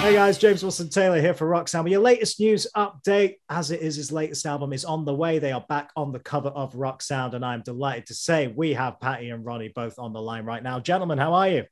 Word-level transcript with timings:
Hey 0.00 0.14
guys, 0.14 0.38
James 0.38 0.62
Wilson 0.62 0.88
Taylor 0.88 1.20
here 1.20 1.34
for 1.34 1.46
Rock 1.46 1.68
Sound. 1.68 1.88
Your 1.90 2.00
latest 2.00 2.40
news 2.40 2.66
update, 2.74 3.36
as 3.50 3.70
it 3.70 3.80
is 3.82 3.96
his 3.96 4.10
latest 4.10 4.46
album, 4.46 4.72
is 4.72 4.84
on 4.84 5.04
the 5.04 5.14
way. 5.14 5.38
They 5.38 5.52
are 5.52 5.64
back 5.68 5.90
on 5.94 6.10
the 6.10 6.18
cover 6.18 6.48
of 6.48 6.74
Rock 6.74 7.02
Sound, 7.02 7.34
and 7.34 7.44
I'm 7.44 7.60
delighted 7.60 8.06
to 8.06 8.14
say 8.14 8.48
we 8.48 8.72
have 8.72 8.98
Patty 8.98 9.28
and 9.28 9.44
Ronnie 9.44 9.68
both 9.68 9.98
on 9.98 10.14
the 10.14 10.20
line 10.20 10.44
right 10.46 10.62
now. 10.62 10.80
Gentlemen, 10.80 11.18
how 11.18 11.34
are 11.34 11.48
you? 11.48 11.64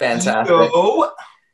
Fantastic. 0.00 0.50
Yo. 0.50 1.10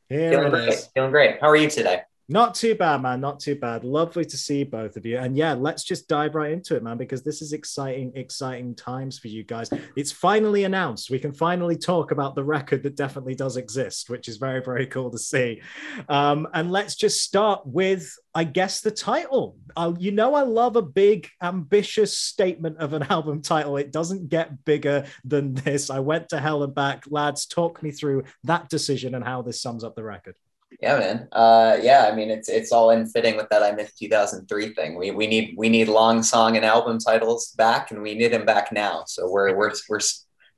Here 0.08 0.30
Feeling 0.30 0.46
it 0.46 0.50
great. 0.50 0.68
is. 0.70 0.86
Feeling 0.94 1.10
great. 1.10 1.40
How 1.40 1.48
are 1.50 1.56
you 1.56 1.68
today? 1.68 2.00
Not 2.32 2.54
too 2.54 2.76
bad, 2.76 3.02
man. 3.02 3.20
Not 3.20 3.40
too 3.40 3.56
bad. 3.56 3.82
Lovely 3.82 4.24
to 4.24 4.36
see 4.36 4.62
both 4.62 4.96
of 4.96 5.04
you. 5.04 5.18
And 5.18 5.36
yeah, 5.36 5.52
let's 5.54 5.82
just 5.82 6.06
dive 6.06 6.36
right 6.36 6.52
into 6.52 6.76
it, 6.76 6.82
man, 6.84 6.96
because 6.96 7.24
this 7.24 7.42
is 7.42 7.52
exciting, 7.52 8.12
exciting 8.14 8.76
times 8.76 9.18
for 9.18 9.26
you 9.26 9.42
guys. 9.42 9.68
It's 9.96 10.12
finally 10.12 10.62
announced. 10.62 11.10
We 11.10 11.18
can 11.18 11.32
finally 11.32 11.76
talk 11.76 12.12
about 12.12 12.36
the 12.36 12.44
record 12.44 12.84
that 12.84 12.94
definitely 12.94 13.34
does 13.34 13.56
exist, 13.56 14.10
which 14.10 14.28
is 14.28 14.36
very, 14.36 14.62
very 14.62 14.86
cool 14.86 15.10
to 15.10 15.18
see. 15.18 15.60
Um, 16.08 16.46
and 16.54 16.70
let's 16.70 16.94
just 16.94 17.20
start 17.20 17.66
with, 17.66 18.16
I 18.32 18.44
guess, 18.44 18.80
the 18.80 18.92
title. 18.92 19.56
Uh, 19.76 19.94
you 19.98 20.12
know, 20.12 20.36
I 20.36 20.42
love 20.42 20.76
a 20.76 20.82
big, 20.82 21.28
ambitious 21.42 22.16
statement 22.16 22.78
of 22.78 22.92
an 22.92 23.02
album 23.10 23.42
title. 23.42 23.76
It 23.76 23.90
doesn't 23.90 24.28
get 24.28 24.64
bigger 24.64 25.04
than 25.24 25.54
this. 25.54 25.90
I 25.90 25.98
went 25.98 26.28
to 26.28 26.38
hell 26.38 26.62
and 26.62 26.76
back. 26.76 27.06
Lads, 27.10 27.46
talk 27.46 27.82
me 27.82 27.90
through 27.90 28.22
that 28.44 28.68
decision 28.68 29.16
and 29.16 29.24
how 29.24 29.42
this 29.42 29.60
sums 29.60 29.82
up 29.82 29.96
the 29.96 30.04
record. 30.04 30.36
Yeah, 30.80 30.98
man. 30.98 31.28
Uh, 31.32 31.78
yeah, 31.82 32.08
I 32.10 32.14
mean, 32.14 32.30
it's 32.30 32.48
it's 32.48 32.70
all 32.70 32.90
in 32.90 33.06
fitting 33.06 33.36
with 33.36 33.48
that 33.50 33.62
I 33.62 33.72
Miss 33.72 33.92
2003 33.94 34.74
thing. 34.74 34.96
We 34.96 35.10
we 35.10 35.26
need 35.26 35.54
we 35.56 35.68
need 35.68 35.88
long 35.88 36.22
song 36.22 36.56
and 36.56 36.64
album 36.64 36.98
titles 36.98 37.52
back, 37.56 37.90
and 37.90 38.02
we 38.02 38.14
need 38.14 38.32
them 38.32 38.46
back 38.46 38.70
now. 38.72 39.04
So 39.06 39.28
we're 39.28 39.54
we're 39.56 39.72
we're 39.88 40.00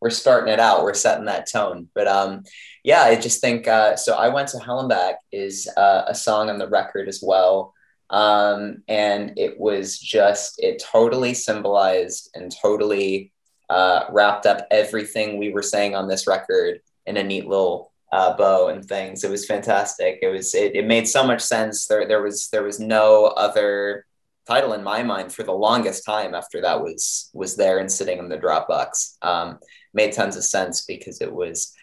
we're 0.01 0.11
starting 0.11 0.53
it 0.53 0.61
out. 0.61 0.83
We're 0.83 0.95
setting 0.95 1.27
that 1.27 1.51
tone. 1.51 1.89
But 1.95 2.09
um, 2.09 2.43
yeah, 2.85 3.03
I 3.03 3.17
just 3.17 3.41
think 3.41 3.67
uh, 3.67 3.97
so. 3.97 4.15
I 4.15 4.29
went 4.29 4.49
to 4.49 4.59
Hell 4.59 4.81
and 4.81 4.89
Back 4.89 5.17
is 5.33 5.69
uh, 5.77 6.05
a 6.07 6.15
song 6.15 6.51
on 6.51 6.59
the 6.59 6.69
record 6.69 7.09
as 7.09 7.23
well. 7.23 7.73
Um, 8.11 8.83
and 8.89 9.33
it 9.39 9.59
was 9.59 9.99
just 9.99 10.57
it 10.59 10.83
totally 10.85 11.33
symbolized 11.33 12.31
and 12.35 12.53
totally 12.61 13.33
uh, 13.71 14.05
wrapped 14.11 14.45
up 14.45 14.67
everything 14.71 15.39
we 15.39 15.51
were 15.51 15.63
saying 15.63 15.95
on 15.95 16.09
this 16.09 16.27
record 16.27 16.81
in 17.07 17.17
a 17.17 17.23
neat 17.23 17.47
little 17.47 17.92
uh, 18.13 18.37
bow 18.37 18.69
and 18.69 18.85
things. 18.85 19.25
It 19.25 19.31
was 19.31 19.47
fantastic. 19.47 20.19
It 20.23 20.29
was 20.29 20.55
it, 20.55 20.77
it 20.77 20.87
made 20.87 21.09
so 21.09 21.27
much 21.27 21.41
sense. 21.41 21.87
There 21.87 22.07
there 22.07 22.23
was 22.23 22.49
there 22.51 22.63
was 22.63 22.79
no 22.79 23.27
other 23.27 24.07
title 24.47 24.75
in 24.75 24.83
my 24.83 25.03
mind 25.03 25.33
for 25.33 25.45
the 25.45 25.53
longest 25.53 26.05
time 26.05 26.35
after 26.35 26.61
that 26.61 26.81
was 26.81 27.31
was 27.33 27.57
there 27.57 27.79
and 27.79 27.91
sitting 27.91 28.19
in 28.19 28.29
the 28.29 28.39
Dropbox. 28.39 29.17
Um, 29.23 29.59
made 29.95 30.13
tons 30.13 30.37
of 30.37 30.45
sense 30.45 30.85
because 30.85 31.21
it 31.21 31.33
was 31.33 31.75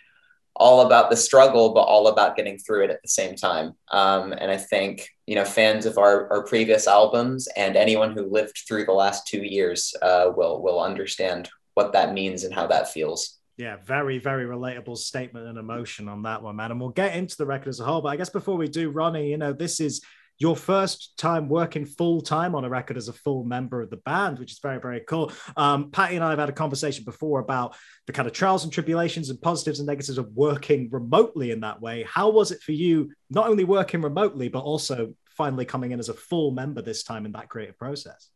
all 0.56 0.86
about 0.86 1.10
the 1.10 1.16
struggle, 1.16 1.74
but 1.74 1.82
all 1.82 2.08
about 2.08 2.36
getting 2.36 2.58
through 2.58 2.84
it 2.84 2.90
at 2.90 3.02
the 3.02 3.08
same 3.08 3.36
time. 3.36 3.74
Um, 3.92 4.34
and 4.34 4.52
I 4.52 4.58
think 4.58 5.10
you 5.26 5.34
know 5.34 5.46
fans 5.46 5.88
of 5.88 5.98
our, 5.98 6.32
our 6.32 6.44
previous 6.44 6.88
albums 6.88 7.48
and 7.58 7.76
anyone 7.76 8.12
who 8.12 8.30
lived 8.30 8.62
through 8.68 8.86
the 8.86 8.92
last 8.92 9.26
two 9.26 9.42
years 9.42 9.96
uh, 10.04 10.32
will 10.36 10.62
will 10.62 10.80
understand 10.80 11.50
what 11.74 11.94
that 11.94 12.14
means 12.14 12.44
and 12.44 12.54
how 12.54 12.68
that 12.68 12.92
feels. 12.92 13.39
Yeah, 13.60 13.76
very, 13.86 14.20
very 14.20 14.46
relatable 14.46 14.98
statement 14.98 15.46
and 15.46 15.58
emotion 15.58 16.08
on 16.08 16.24
that 16.24 16.42
one, 16.42 16.56
man. 16.56 16.72
And 16.72 16.80
we'll 16.80 16.92
get 16.92 17.18
into 17.18 17.36
the 17.36 17.46
record 17.46 17.68
as 17.68 17.82
a 17.82 17.84
whole. 17.84 18.00
But 18.02 18.08
I 18.08 18.16
guess 18.16 18.30
before 18.30 18.56
we 18.56 18.70
do, 18.70 18.90
Ronnie, 18.90 19.32
you 19.32 19.38
know, 19.38 19.52
this 19.52 19.82
is 19.82 20.02
your 20.38 20.56
first 20.56 21.18
time 21.18 21.50
working 21.50 21.86
full 21.86 22.22
time 22.22 22.56
on 22.56 22.64
a 22.64 22.70
record 22.70 22.96
as 22.96 23.10
a 23.10 23.14
full 23.14 23.44
member 23.44 23.82
of 23.82 23.90
the 23.90 23.98
band, 23.98 24.40
which 24.40 24.54
is 24.54 24.60
very, 24.60 24.80
very 24.80 25.02
cool. 25.02 25.34
Um, 25.58 25.92
Patty 25.92 26.16
and 26.16 26.24
I 26.24 26.30
have 26.30 26.40
had 26.40 26.48
a 26.48 26.54
conversation 26.54 27.04
before 27.04 27.42
about 27.42 27.76
the 28.08 28.14
kind 28.14 28.30
of 28.30 28.34
trials 28.34 28.64
and 28.64 28.72
tribulations 28.72 29.30
and 29.30 29.42
positives 29.42 29.82
and 29.82 29.88
negatives 29.88 30.18
of 30.18 30.32
working 30.32 30.88
remotely 30.90 31.52
in 31.52 31.60
that 31.60 31.82
way. 31.82 32.06
How 32.08 32.30
was 32.30 32.54
it 32.54 32.62
for 32.62 32.72
you, 32.72 33.12
not 33.30 33.50
only 33.50 33.66
working 33.66 34.02
remotely, 34.02 34.48
but 34.48 34.64
also 34.64 35.16
finally 35.36 35.66
coming 35.66 35.92
in 35.92 36.00
as 36.00 36.08
a 36.08 36.14
full 36.14 36.52
member 36.52 36.82
this 36.82 37.04
time 37.04 37.26
in 37.26 37.34
that 37.34 37.50
creative 37.50 37.78
process? 37.78 38.30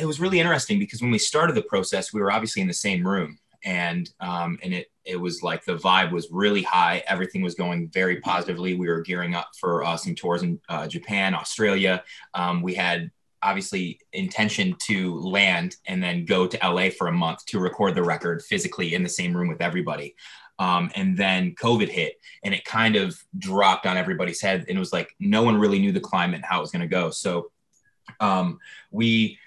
It 0.00 0.06
was 0.06 0.18
really 0.18 0.40
interesting 0.40 0.78
because 0.78 1.02
when 1.02 1.10
we 1.10 1.18
started 1.18 1.56
the 1.56 1.62
process, 1.62 2.14
we 2.14 2.22
were 2.22 2.32
obviously 2.32 2.62
in 2.62 2.68
the 2.68 2.74
same 2.74 3.06
room 3.06 3.38
and 3.66 4.08
um, 4.20 4.58
and 4.62 4.72
it 4.72 4.90
it 5.04 5.16
was 5.16 5.42
like 5.42 5.64
the 5.64 5.76
vibe 5.76 6.12
was 6.12 6.28
really 6.30 6.62
high. 6.62 7.02
Everything 7.06 7.42
was 7.42 7.54
going 7.54 7.88
very 7.88 8.20
positively. 8.20 8.74
We 8.74 8.88
were 8.88 9.02
gearing 9.02 9.34
up 9.34 9.50
for 9.60 9.84
uh, 9.84 9.96
some 9.96 10.14
tours 10.14 10.42
in 10.42 10.58
uh, 10.68 10.86
Japan, 10.86 11.34
Australia. 11.34 12.02
Um, 12.32 12.62
we 12.62 12.74
had 12.74 13.10
obviously 13.42 14.00
intention 14.12 14.74
to 14.86 15.18
land 15.20 15.76
and 15.86 16.02
then 16.02 16.24
go 16.24 16.46
to 16.46 16.58
LA 16.62 16.88
for 16.90 17.08
a 17.08 17.12
month 17.12 17.44
to 17.46 17.60
record 17.60 17.94
the 17.94 18.02
record 18.02 18.42
physically 18.42 18.94
in 18.94 19.02
the 19.02 19.08
same 19.08 19.36
room 19.36 19.48
with 19.48 19.60
everybody. 19.60 20.16
Um, 20.58 20.90
and 20.94 21.16
then 21.16 21.54
COVID 21.54 21.88
hit 21.88 22.14
and 22.42 22.54
it 22.54 22.64
kind 22.64 22.96
of 22.96 23.16
dropped 23.38 23.86
on 23.86 23.96
everybody's 23.96 24.40
head. 24.40 24.64
And 24.68 24.76
it 24.76 24.80
was 24.80 24.92
like 24.92 25.14
no 25.20 25.42
one 25.42 25.58
really 25.58 25.78
knew 25.78 25.92
the 25.92 26.00
climate 26.00 26.36
and 26.36 26.44
how 26.44 26.58
it 26.58 26.62
was 26.62 26.70
going 26.70 26.80
to 26.80 26.88
go. 26.88 27.10
So 27.10 27.50
um, 28.20 28.58
we 28.90 29.38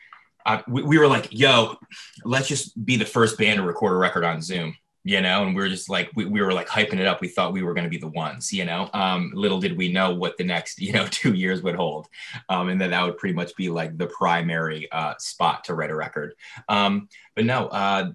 we, 0.67 0.83
we, 0.83 0.97
were 0.97 1.07
like, 1.07 1.27
yo, 1.31 1.75
let's 2.23 2.47
just 2.47 2.85
be 2.85 2.95
the 2.95 3.05
first 3.05 3.37
band 3.37 3.57
to 3.57 3.63
record 3.63 3.93
a 3.93 3.97
record 3.97 4.23
on 4.23 4.41
Zoom, 4.41 4.75
you 5.03 5.21
know? 5.21 5.43
And 5.43 5.55
we 5.55 5.61
were 5.61 5.69
just 5.69 5.89
like, 5.89 6.09
we, 6.15 6.25
we 6.25 6.41
were 6.41 6.53
like 6.53 6.67
hyping 6.67 6.99
it 6.99 7.07
up. 7.07 7.21
We 7.21 7.27
thought 7.27 7.53
we 7.53 7.63
were 7.63 7.73
going 7.73 7.83
to 7.83 7.89
be 7.89 7.97
the 7.97 8.07
ones, 8.07 8.51
you 8.51 8.65
know? 8.65 8.89
Um, 8.93 9.31
little 9.35 9.59
did 9.59 9.77
we 9.77 9.91
know 9.91 10.13
what 10.13 10.37
the 10.37 10.43
next, 10.43 10.79
you 10.81 10.93
know, 10.93 11.07
two 11.09 11.33
years 11.33 11.61
would 11.61 11.75
hold. 11.75 12.07
Um, 12.47 12.69
and 12.69 12.81
that 12.81 12.91
that 12.91 13.05
would 13.05 13.17
pretty 13.17 13.35
much 13.35 13.55
be 13.55 13.69
like 13.69 13.97
the 13.97 14.07
primary 14.07 14.91
uh, 14.91 15.15
spot 15.19 15.65
to 15.65 15.73
write 15.73 15.91
a 15.91 15.95
record. 15.95 16.33
Um, 16.67 17.09
but 17.35 17.45
no, 17.45 17.67
uh, 17.67 18.11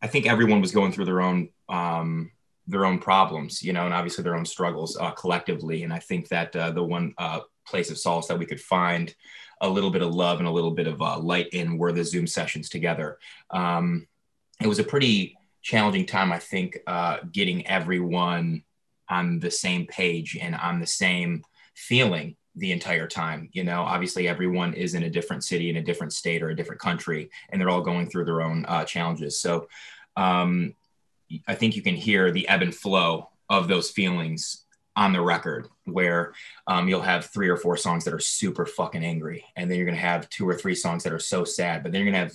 I 0.00 0.06
think 0.06 0.26
everyone 0.26 0.60
was 0.60 0.72
going 0.72 0.92
through 0.92 1.06
their 1.06 1.20
own, 1.20 1.48
um, 1.68 2.30
their 2.68 2.84
own 2.84 2.98
problems, 2.98 3.62
you 3.62 3.72
know, 3.72 3.86
and 3.86 3.94
obviously 3.94 4.22
their 4.22 4.36
own 4.36 4.44
struggles 4.44 4.96
uh, 4.96 5.10
collectively. 5.12 5.82
And 5.82 5.92
I 5.92 5.98
think 5.98 6.28
that 6.28 6.54
uh, 6.54 6.70
the 6.70 6.84
one 6.84 7.14
uh, 7.16 7.40
place 7.66 7.90
of 7.90 7.98
solace 7.98 8.26
that 8.26 8.38
we 8.38 8.46
could 8.46 8.60
find 8.60 9.14
a 9.60 9.68
little 9.68 9.90
bit 9.90 10.02
of 10.02 10.14
love 10.14 10.38
and 10.38 10.48
a 10.48 10.52
little 10.52 10.70
bit 10.70 10.86
of 10.86 11.02
uh, 11.02 11.18
light 11.18 11.48
in 11.48 11.78
were 11.78 11.92
the 11.92 12.04
Zoom 12.04 12.26
sessions 12.26 12.68
together. 12.68 13.18
Um, 13.50 14.06
it 14.60 14.66
was 14.66 14.78
a 14.78 14.84
pretty 14.84 15.36
challenging 15.62 16.06
time, 16.06 16.32
I 16.32 16.38
think, 16.38 16.78
uh, 16.86 17.18
getting 17.32 17.66
everyone 17.66 18.62
on 19.08 19.38
the 19.38 19.50
same 19.50 19.86
page 19.86 20.36
and 20.40 20.54
on 20.54 20.80
the 20.80 20.86
same 20.86 21.42
feeling 21.74 22.36
the 22.54 22.72
entire 22.72 23.06
time. 23.06 23.48
You 23.52 23.64
know, 23.64 23.82
obviously 23.82 24.28
everyone 24.28 24.74
is 24.74 24.94
in 24.94 25.04
a 25.04 25.10
different 25.10 25.44
city, 25.44 25.70
in 25.70 25.76
a 25.76 25.82
different 25.82 26.12
state, 26.12 26.42
or 26.42 26.50
a 26.50 26.56
different 26.56 26.80
country, 26.80 27.30
and 27.50 27.60
they're 27.60 27.70
all 27.70 27.80
going 27.80 28.08
through 28.08 28.24
their 28.24 28.42
own 28.42 28.64
uh, 28.66 28.84
challenges. 28.84 29.40
So 29.40 29.68
um, 30.16 30.74
I 31.46 31.54
think 31.54 31.76
you 31.76 31.82
can 31.82 31.94
hear 31.94 32.30
the 32.30 32.48
ebb 32.48 32.62
and 32.62 32.74
flow 32.74 33.30
of 33.48 33.68
those 33.68 33.90
feelings 33.90 34.64
on 34.98 35.12
the 35.12 35.20
record 35.20 35.68
where 35.84 36.34
um, 36.66 36.88
you'll 36.88 37.00
have 37.00 37.26
three 37.26 37.48
or 37.48 37.56
four 37.56 37.76
songs 37.76 38.04
that 38.04 38.12
are 38.12 38.18
super 38.18 38.66
fucking 38.66 39.04
angry 39.04 39.44
and 39.56 39.70
then 39.70 39.78
you're 39.78 39.86
to 39.86 40.00
have 40.00 40.28
two 40.28 40.48
or 40.48 40.54
three 40.54 40.74
songs 40.74 41.04
that 41.04 41.12
are 41.12 41.18
so 41.18 41.44
sad 41.44 41.82
but 41.82 41.92
then 41.92 42.02
you're 42.02 42.12
to 42.12 42.18
have 42.18 42.32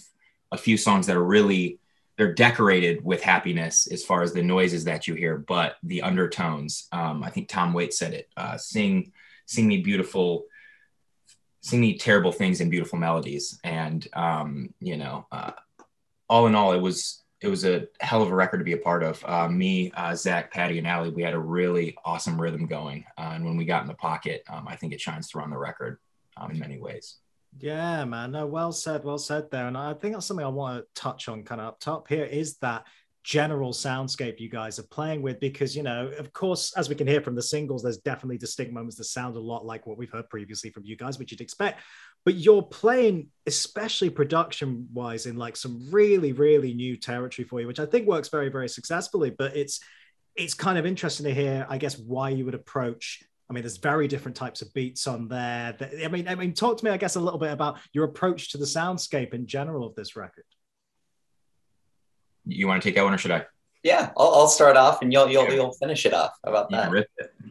a 0.51 0.57
few 0.57 0.77
songs 0.77 1.05
that 1.07 1.17
are 1.17 1.23
really 1.23 1.79
they're 2.17 2.33
decorated 2.33 3.03
with 3.03 3.21
happiness 3.21 3.87
as 3.87 4.05
far 4.05 4.21
as 4.21 4.33
the 4.33 4.41
noises 4.41 4.85
that 4.85 5.07
you 5.07 5.13
hear 5.13 5.37
but 5.37 5.75
the 5.83 6.01
undertones 6.01 6.87
um, 6.91 7.21
i 7.23 7.29
think 7.29 7.47
tom 7.49 7.73
waits 7.73 7.99
said 7.99 8.13
it 8.13 8.29
uh, 8.37 8.57
sing 8.57 9.11
sing 9.45 9.67
me 9.67 9.77
beautiful 9.81 10.45
sing 11.63 11.79
me 11.79 11.97
terrible 11.97 12.33
things 12.33 12.59
in 12.59 12.69
beautiful 12.69 12.99
melodies. 12.99 13.57
And 13.63 14.05
um, 14.13 14.73
you 14.79 14.97
know 14.97 15.25
uh, 15.31 15.53
all 16.29 16.47
in 16.47 16.55
all 16.55 16.73
it 16.73 16.81
was 16.81 17.22
it 17.43 17.49
was 17.49 17.65
a 17.65 17.87
hell 17.99 18.21
of 18.21 18.31
a 18.31 18.35
record 18.35 18.59
to 18.59 18.63
be 18.63 18.71
a 18.71 18.77
part 18.77 19.03
of. 19.03 19.23
Uh, 19.25 19.49
me, 19.49 19.91
uh, 19.97 20.15
Zach, 20.15 20.49
Patty, 20.51 20.77
and 20.77 20.87
Ali, 20.87 21.09
we 21.09 21.21
had 21.21 21.33
a 21.33 21.39
really 21.39 21.95
awesome 22.05 22.41
rhythm 22.41 22.65
going. 22.65 23.03
Uh, 23.17 23.31
and 23.33 23.43
when 23.43 23.57
we 23.57 23.65
got 23.65 23.81
in 23.81 23.87
the 23.89 23.95
pocket, 23.95 24.43
um, 24.49 24.65
I 24.65 24.77
think 24.77 24.93
it 24.93 25.01
shines 25.01 25.29
through 25.29 25.41
on 25.41 25.49
the 25.49 25.57
record 25.57 25.99
um, 26.37 26.51
in 26.51 26.57
many 26.57 26.79
ways. 26.79 27.17
Yeah, 27.59 28.05
man. 28.05 28.31
No, 28.31 28.47
well 28.47 28.71
said, 28.71 29.03
well 29.03 29.17
said 29.17 29.51
there. 29.51 29.67
And 29.67 29.77
I 29.77 29.93
think 29.93 30.13
that's 30.13 30.25
something 30.25 30.45
I 30.45 30.49
want 30.49 30.79
to 30.79 31.01
touch 31.01 31.27
on 31.27 31.43
kind 31.43 31.59
of 31.59 31.67
up 31.67 31.79
top 31.81 32.07
here 32.07 32.23
is 32.23 32.55
that 32.59 32.85
general 33.23 33.71
soundscape 33.71 34.39
you 34.39 34.49
guys 34.49 34.79
are 34.79 34.83
playing 34.83 35.21
with 35.21 35.39
because 35.39 35.77
you 35.77 35.81
know 35.81 36.07
of 36.19 36.33
course 36.33 36.73
as 36.75 36.89
we 36.89 36.95
can 36.95 37.07
hear 37.07 37.21
from 37.21 37.35
the 37.35 37.41
singles 37.41 37.81
there's 37.81 37.99
definitely 37.99 38.37
distinct 38.37 38.73
moments 38.73 38.97
that 38.97 39.05
sound 39.05 39.33
a 39.37 39.39
lot 39.39 39.65
like 39.65 39.87
what 39.87 39.97
we've 39.97 40.11
heard 40.11 40.29
previously 40.29 40.69
from 40.69 40.83
you 40.83 40.97
guys 40.97 41.17
which 41.17 41.31
you'd 41.31 41.39
expect 41.39 41.79
but 42.25 42.35
you're 42.35 42.61
playing 42.61 43.27
especially 43.45 44.09
production 44.09 44.87
wise 44.93 45.25
in 45.25 45.35
like 45.35 45.55
some 45.55 45.87
really 45.91 46.31
really 46.31 46.73
new 46.73 46.95
territory 46.95 47.47
for 47.47 47.59
you 47.61 47.67
which 47.67 47.79
i 47.79 47.85
think 47.85 48.07
works 48.07 48.29
very 48.29 48.49
very 48.49 48.69
successfully 48.69 49.29
but 49.29 49.55
it's 49.55 49.79
it's 50.35 50.53
kind 50.53 50.77
of 50.77 50.85
interesting 50.85 51.25
to 51.25 51.33
hear 51.33 51.65
i 51.69 51.77
guess 51.77 51.97
why 51.97 52.29
you 52.29 52.45
would 52.45 52.55
approach 52.55 53.23
I 53.49 53.53
mean, 53.53 53.61
there's 53.61 53.77
very 53.77 54.07
different 54.07 54.37
types 54.37 54.61
of 54.61 54.73
beats 54.73 55.05
on 55.05 55.27
there. 55.27 55.75
I 56.03 56.07
mean, 56.07 56.29
I 56.29 56.33
mean, 56.33 56.53
talk 56.53 56.77
to 56.77 56.85
me, 56.85 56.89
I 56.89 56.97
guess, 56.97 57.17
a 57.17 57.19
little 57.19 57.37
bit 57.37 57.51
about 57.51 57.77
your 57.91 58.05
approach 58.05 58.51
to 58.51 58.57
the 58.57 58.65
soundscape 58.65 59.33
in 59.33 59.45
general 59.45 59.85
of 59.85 59.93
this 59.95 60.15
record 60.15 60.45
you 62.45 62.67
want 62.67 62.81
to 62.81 62.87
take 62.87 62.95
that 62.95 63.03
one 63.03 63.13
or 63.13 63.17
should 63.17 63.31
I? 63.31 63.45
Yeah, 63.83 64.11
I'll, 64.17 64.33
I'll 64.33 64.47
start 64.47 64.77
off 64.77 65.01
and 65.01 65.11
you'll 65.11 65.29
you'll 65.29 65.51
you'll 65.51 65.73
finish 65.73 66.05
it 66.05 66.13
off. 66.13 66.31
How 66.43 66.51
about 66.51 66.69
that? 66.71 67.07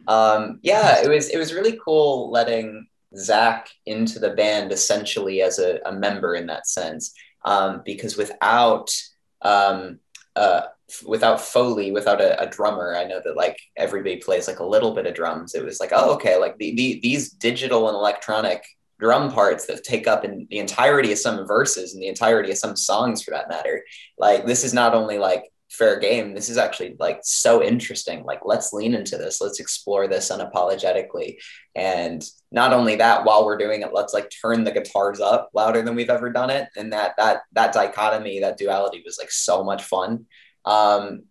Um, 0.07 0.59
yeah, 0.63 1.03
it 1.03 1.07
was 1.07 1.29
it 1.29 1.37
was 1.37 1.53
really 1.53 1.79
cool 1.83 2.31
letting 2.31 2.87
Zach 3.17 3.69
into 3.85 4.19
the 4.19 4.31
band 4.31 4.71
essentially 4.71 5.41
as 5.41 5.59
a, 5.59 5.79
a 5.85 5.91
member 5.91 6.35
in 6.35 6.47
that 6.47 6.67
sense, 6.67 7.13
um, 7.45 7.81
because 7.85 8.17
without 8.17 8.93
um, 9.41 9.99
uh, 10.35 10.61
without 11.05 11.41
Foley, 11.41 11.91
without 11.91 12.21
a, 12.21 12.41
a, 12.41 12.47
drummer, 12.47 12.95
I 12.95 13.05
know 13.05 13.21
that 13.23 13.35
like 13.35 13.57
everybody 13.77 14.17
plays 14.17 14.47
like 14.47 14.59
a 14.59 14.65
little 14.65 14.93
bit 14.93 15.05
of 15.05 15.15
drums. 15.15 15.55
It 15.55 15.63
was 15.63 15.79
like, 15.79 15.91
oh, 15.93 16.13
okay, 16.15 16.37
like 16.37 16.57
the, 16.57 16.75
the, 16.75 16.99
these 17.01 17.29
digital 17.31 17.87
and 17.87 17.95
electronic 17.95 18.63
drum 18.99 19.31
parts 19.31 19.65
that 19.65 19.83
take 19.83 20.07
up 20.07 20.23
in 20.23 20.47
the 20.49 20.59
entirety 20.59 21.11
of 21.11 21.17
some 21.17 21.45
verses 21.45 21.93
and 21.93 22.01
the 22.01 22.07
entirety 22.07 22.51
of 22.51 22.57
some 22.57 22.75
songs 22.75 23.21
for 23.21 23.31
that 23.31 23.49
matter. 23.49 23.83
Like 24.17 24.45
this 24.45 24.63
is 24.63 24.73
not 24.73 24.93
only 24.93 25.17
like 25.17 25.43
fair 25.73 25.99
game. 25.99 26.33
This 26.33 26.49
is 26.49 26.57
actually 26.57 26.95
like 26.99 27.19
so 27.23 27.61
interesting. 27.63 28.23
Like, 28.23 28.41
let's 28.45 28.73
lean 28.73 28.93
into 28.93 29.17
this. 29.17 29.41
Let's 29.41 29.59
explore 29.59 30.07
this 30.07 30.29
unapologetically. 30.29 31.37
And 31.75 32.23
not 32.51 32.73
only 32.73 32.95
that, 32.97 33.25
while 33.25 33.45
we're 33.45 33.57
doing 33.57 33.81
it, 33.81 33.93
let's 33.93 34.13
like 34.13 34.31
turn 34.41 34.63
the 34.63 34.71
guitars 34.71 35.19
up 35.19 35.49
louder 35.53 35.81
than 35.81 35.95
we've 35.95 36.09
ever 36.09 36.31
done 36.31 36.49
it. 36.49 36.69
And 36.77 36.93
that 36.93 37.15
that 37.17 37.41
that 37.53 37.73
dichotomy, 37.73 38.39
that 38.39 38.57
duality 38.57 39.01
was 39.05 39.17
like 39.19 39.31
so 39.31 39.63
much 39.63 39.83
fun. 39.83 40.25
Um, 40.65 41.23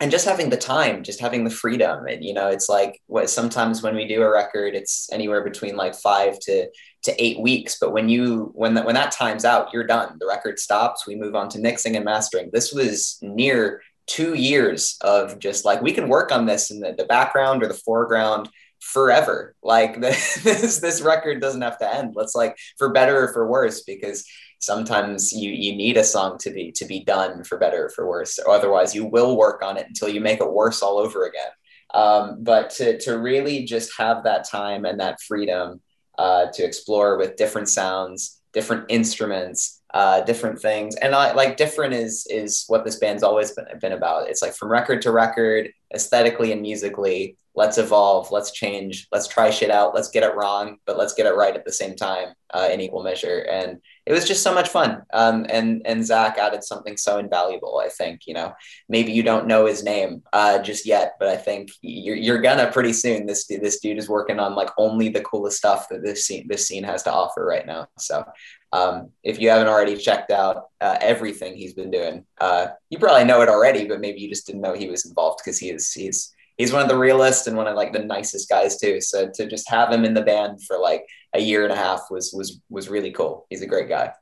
and 0.00 0.10
just 0.10 0.26
having 0.26 0.50
the 0.50 0.56
time, 0.56 1.02
just 1.04 1.20
having 1.20 1.44
the 1.44 1.50
freedom. 1.50 2.06
And 2.06 2.24
you 2.24 2.34
know, 2.34 2.48
it's 2.48 2.68
like 2.68 3.00
what 3.06 3.30
sometimes 3.30 3.82
when 3.82 3.94
we 3.94 4.06
do 4.06 4.22
a 4.22 4.30
record, 4.30 4.74
it's 4.74 5.08
anywhere 5.12 5.44
between 5.44 5.76
like 5.76 5.94
five 5.94 6.38
to 6.40 6.68
to 7.04 7.22
eight 7.22 7.40
weeks. 7.40 7.78
But 7.80 7.92
when 7.92 8.08
you 8.08 8.50
when 8.54 8.74
that 8.74 8.84
when 8.84 8.94
that 8.94 9.12
time's 9.12 9.44
out, 9.44 9.72
you're 9.72 9.86
done. 9.86 10.16
The 10.18 10.26
record 10.26 10.58
stops. 10.58 11.06
We 11.06 11.16
move 11.16 11.34
on 11.34 11.48
to 11.50 11.60
mixing 11.60 11.96
and 11.96 12.04
mastering. 12.04 12.50
This 12.52 12.72
was 12.72 13.18
near 13.22 13.82
two 14.06 14.34
years 14.34 14.96
of 15.02 15.38
just 15.38 15.64
like 15.64 15.80
we 15.80 15.92
can 15.92 16.08
work 16.08 16.32
on 16.32 16.46
this 16.46 16.70
in 16.70 16.80
the, 16.80 16.94
the 16.96 17.04
background 17.04 17.62
or 17.62 17.68
the 17.68 17.74
foreground 17.74 18.48
forever. 18.80 19.54
Like 19.62 20.00
this 20.00 20.78
this 20.80 21.00
record 21.00 21.40
doesn't 21.40 21.62
have 21.62 21.78
to 21.78 21.94
end. 21.94 22.14
Let's 22.16 22.34
like 22.34 22.56
for 22.78 22.92
better 22.92 23.24
or 23.24 23.32
for 23.32 23.46
worse 23.46 23.82
because 23.82 24.24
sometimes 24.62 25.32
you 25.32 25.50
you 25.50 25.74
need 25.74 25.96
a 25.96 26.04
song 26.04 26.38
to 26.38 26.50
be 26.50 26.72
to 26.72 26.84
be 26.84 27.04
done 27.04 27.42
for 27.44 27.58
better 27.58 27.86
or 27.86 27.90
for 27.90 28.06
worse. 28.06 28.38
Or 28.38 28.54
otherwise 28.54 28.94
you 28.94 29.04
will 29.04 29.36
work 29.36 29.60
on 29.62 29.76
it 29.76 29.86
until 29.88 30.08
you 30.08 30.20
make 30.20 30.40
it 30.40 30.52
worse 30.52 30.82
all 30.82 30.98
over 30.98 31.26
again. 31.26 31.50
Um, 31.92 32.38
but 32.42 32.70
to 32.76 32.98
to 33.00 33.18
really 33.18 33.64
just 33.64 33.90
have 33.98 34.24
that 34.24 34.48
time 34.48 34.84
and 34.84 35.00
that 35.00 35.20
freedom 35.20 35.80
uh, 36.16 36.46
to 36.54 36.62
explore 36.62 37.18
with 37.18 37.36
different 37.36 37.68
sounds, 37.68 38.40
different 38.52 38.86
instruments, 38.88 39.82
uh, 39.92 40.20
different 40.22 40.60
things. 40.60 40.94
And 40.96 41.14
I, 41.14 41.32
like 41.32 41.56
different 41.56 41.94
is 41.94 42.26
is 42.30 42.64
what 42.68 42.84
this 42.84 42.96
band's 42.96 43.24
always 43.24 43.50
been, 43.50 43.66
been 43.80 43.92
about. 43.92 44.28
It's 44.28 44.42
like 44.42 44.54
from 44.54 44.70
record 44.70 45.02
to 45.02 45.10
record, 45.10 45.70
aesthetically 45.94 46.52
and 46.52 46.62
musically. 46.62 47.36
Let's 47.54 47.76
evolve. 47.76 48.30
Let's 48.30 48.50
change. 48.50 49.08
Let's 49.12 49.28
try 49.28 49.50
shit 49.50 49.70
out. 49.70 49.94
Let's 49.94 50.08
get 50.08 50.22
it 50.22 50.34
wrong, 50.34 50.78
but 50.86 50.96
let's 50.96 51.12
get 51.12 51.26
it 51.26 51.36
right 51.36 51.54
at 51.54 51.66
the 51.66 51.72
same 51.72 51.94
time 51.94 52.28
uh, 52.54 52.68
in 52.72 52.80
equal 52.80 53.02
measure. 53.02 53.46
And 53.50 53.78
it 54.06 54.12
was 54.12 54.26
just 54.26 54.42
so 54.42 54.54
much 54.54 54.68
fun. 54.68 55.02
Um, 55.12 55.46
and 55.48 55.82
and 55.84 56.04
Zach 56.04 56.38
added 56.38 56.64
something 56.64 56.96
so 56.96 57.18
invaluable. 57.18 57.78
I 57.84 57.88
think 57.88 58.22
you 58.26 58.34
know 58.34 58.52
maybe 58.88 59.12
you 59.12 59.22
don't 59.22 59.46
know 59.46 59.66
his 59.66 59.84
name 59.84 60.22
uh, 60.32 60.60
just 60.60 60.86
yet, 60.86 61.14
but 61.18 61.28
I 61.28 61.36
think 61.36 61.70
you're, 61.82 62.16
you're 62.16 62.40
gonna 62.40 62.72
pretty 62.72 62.94
soon. 62.94 63.26
This 63.26 63.46
this 63.46 63.80
dude 63.80 63.98
is 63.98 64.08
working 64.08 64.40
on 64.40 64.54
like 64.54 64.70
only 64.78 65.10
the 65.10 65.20
coolest 65.20 65.58
stuff 65.58 65.88
that 65.90 66.02
this 66.02 66.26
scene 66.26 66.48
this 66.48 66.66
scene 66.66 66.84
has 66.84 67.02
to 67.04 67.12
offer 67.12 67.44
right 67.44 67.66
now. 67.66 67.86
So 67.98 68.24
um, 68.72 69.10
if 69.22 69.38
you 69.40 69.50
haven't 69.50 69.68
already 69.68 69.96
checked 69.96 70.30
out 70.30 70.68
uh, 70.80 70.96
everything 71.00 71.54
he's 71.54 71.74
been 71.74 71.90
doing, 71.90 72.24
uh, 72.40 72.68
you 72.88 72.98
probably 72.98 73.24
know 73.24 73.42
it 73.42 73.48
already, 73.48 73.86
but 73.86 74.00
maybe 74.00 74.20
you 74.20 74.28
just 74.28 74.46
didn't 74.46 74.62
know 74.62 74.72
he 74.72 74.88
was 74.88 75.04
involved 75.04 75.40
because 75.44 75.58
he 75.58 75.70
is 75.70 75.92
he's 75.92 76.34
he's 76.56 76.72
one 76.72 76.82
of 76.82 76.88
the 76.88 76.98
realest 76.98 77.46
and 77.46 77.56
one 77.56 77.66
of 77.66 77.76
like 77.76 77.92
the 77.92 77.98
nicest 77.98 78.48
guys 78.48 78.78
too. 78.78 79.00
So 79.00 79.28
to 79.34 79.46
just 79.46 79.68
have 79.68 79.90
him 79.90 80.04
in 80.04 80.14
the 80.14 80.22
band 80.22 80.62
for 80.64 80.78
like 80.78 81.04
a 81.34 81.40
year 81.40 81.64
and 81.64 81.72
a 81.72 81.76
half 81.76 82.02
was 82.10 82.32
was 82.32 82.60
was 82.70 82.88
really 82.88 83.12
cool. 83.12 83.46
He's 83.50 83.62
a 83.62 83.66
great 83.66 83.88
guy. 83.88 84.12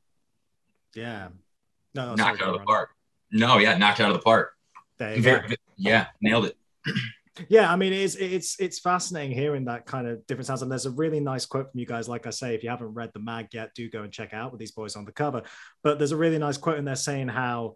Yeah. 0.94 1.28
No, 1.94 2.14
knocked 2.14 2.42
out 2.42 2.54
of 2.54 2.60
the 2.60 2.66
park. 2.66 2.90
No, 3.32 3.58
yeah, 3.58 3.76
knocked 3.76 4.00
out 4.00 4.10
of 4.10 4.16
the 4.16 4.22
park. 4.22 4.52
Very, 4.98 5.56
yeah, 5.76 6.06
nailed 6.20 6.46
it. 6.46 6.56
yeah 7.48 7.72
i 7.72 7.76
mean 7.76 7.92
it's 7.92 8.14
it's 8.16 8.58
it's 8.60 8.78
fascinating 8.78 9.36
hearing 9.36 9.64
that 9.64 9.86
kind 9.86 10.06
of 10.06 10.24
different 10.26 10.46
sounds 10.46 10.62
and 10.62 10.70
there's 10.70 10.86
a 10.86 10.90
really 10.90 11.20
nice 11.20 11.46
quote 11.46 11.70
from 11.70 11.80
you 11.80 11.86
guys 11.86 12.08
like 12.08 12.26
i 12.26 12.30
say 12.30 12.54
if 12.54 12.62
you 12.62 12.70
haven't 12.70 12.94
read 12.94 13.10
the 13.14 13.20
mag 13.20 13.48
yet 13.52 13.74
do 13.74 13.88
go 13.88 14.02
and 14.02 14.12
check 14.12 14.32
out 14.32 14.50
with 14.50 14.58
these 14.58 14.72
boys 14.72 14.96
on 14.96 15.04
the 15.04 15.12
cover 15.12 15.42
but 15.82 15.98
there's 15.98 16.12
a 16.12 16.16
really 16.16 16.38
nice 16.38 16.56
quote 16.56 16.78
in 16.78 16.84
there 16.84 16.96
saying 16.96 17.28
how 17.28 17.74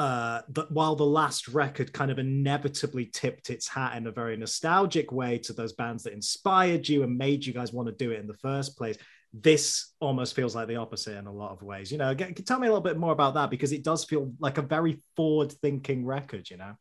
uh, 0.00 0.40
that 0.48 0.72
while 0.72 0.96
the 0.96 1.04
last 1.04 1.46
record 1.46 1.92
kind 1.92 2.10
of 2.10 2.18
inevitably 2.18 3.04
tipped 3.04 3.50
its 3.50 3.68
hat 3.68 3.98
in 3.98 4.06
a 4.06 4.10
very 4.10 4.34
nostalgic 4.34 5.12
way 5.12 5.36
to 5.36 5.52
those 5.52 5.74
bands 5.74 6.04
that 6.04 6.14
inspired 6.14 6.88
you 6.88 7.02
and 7.02 7.18
made 7.18 7.44
you 7.44 7.52
guys 7.52 7.70
want 7.70 7.86
to 7.86 7.92
do 7.92 8.10
it 8.10 8.18
in 8.18 8.26
the 8.26 8.32
first 8.32 8.78
place, 8.78 8.96
this 9.34 9.92
almost 10.00 10.34
feels 10.34 10.56
like 10.56 10.68
the 10.68 10.76
opposite 10.76 11.18
in 11.18 11.26
a 11.26 11.32
lot 11.32 11.52
of 11.52 11.62
ways. 11.62 11.92
You 11.92 11.98
know, 11.98 12.14
get, 12.14 12.46
tell 12.46 12.58
me 12.58 12.66
a 12.66 12.70
little 12.70 12.82
bit 12.82 12.96
more 12.96 13.12
about 13.12 13.34
that 13.34 13.50
because 13.50 13.72
it 13.72 13.84
does 13.84 14.06
feel 14.06 14.32
like 14.38 14.56
a 14.56 14.62
very 14.62 15.02
forward-thinking 15.16 16.06
record. 16.06 16.48
You 16.48 16.56
know. 16.56 16.76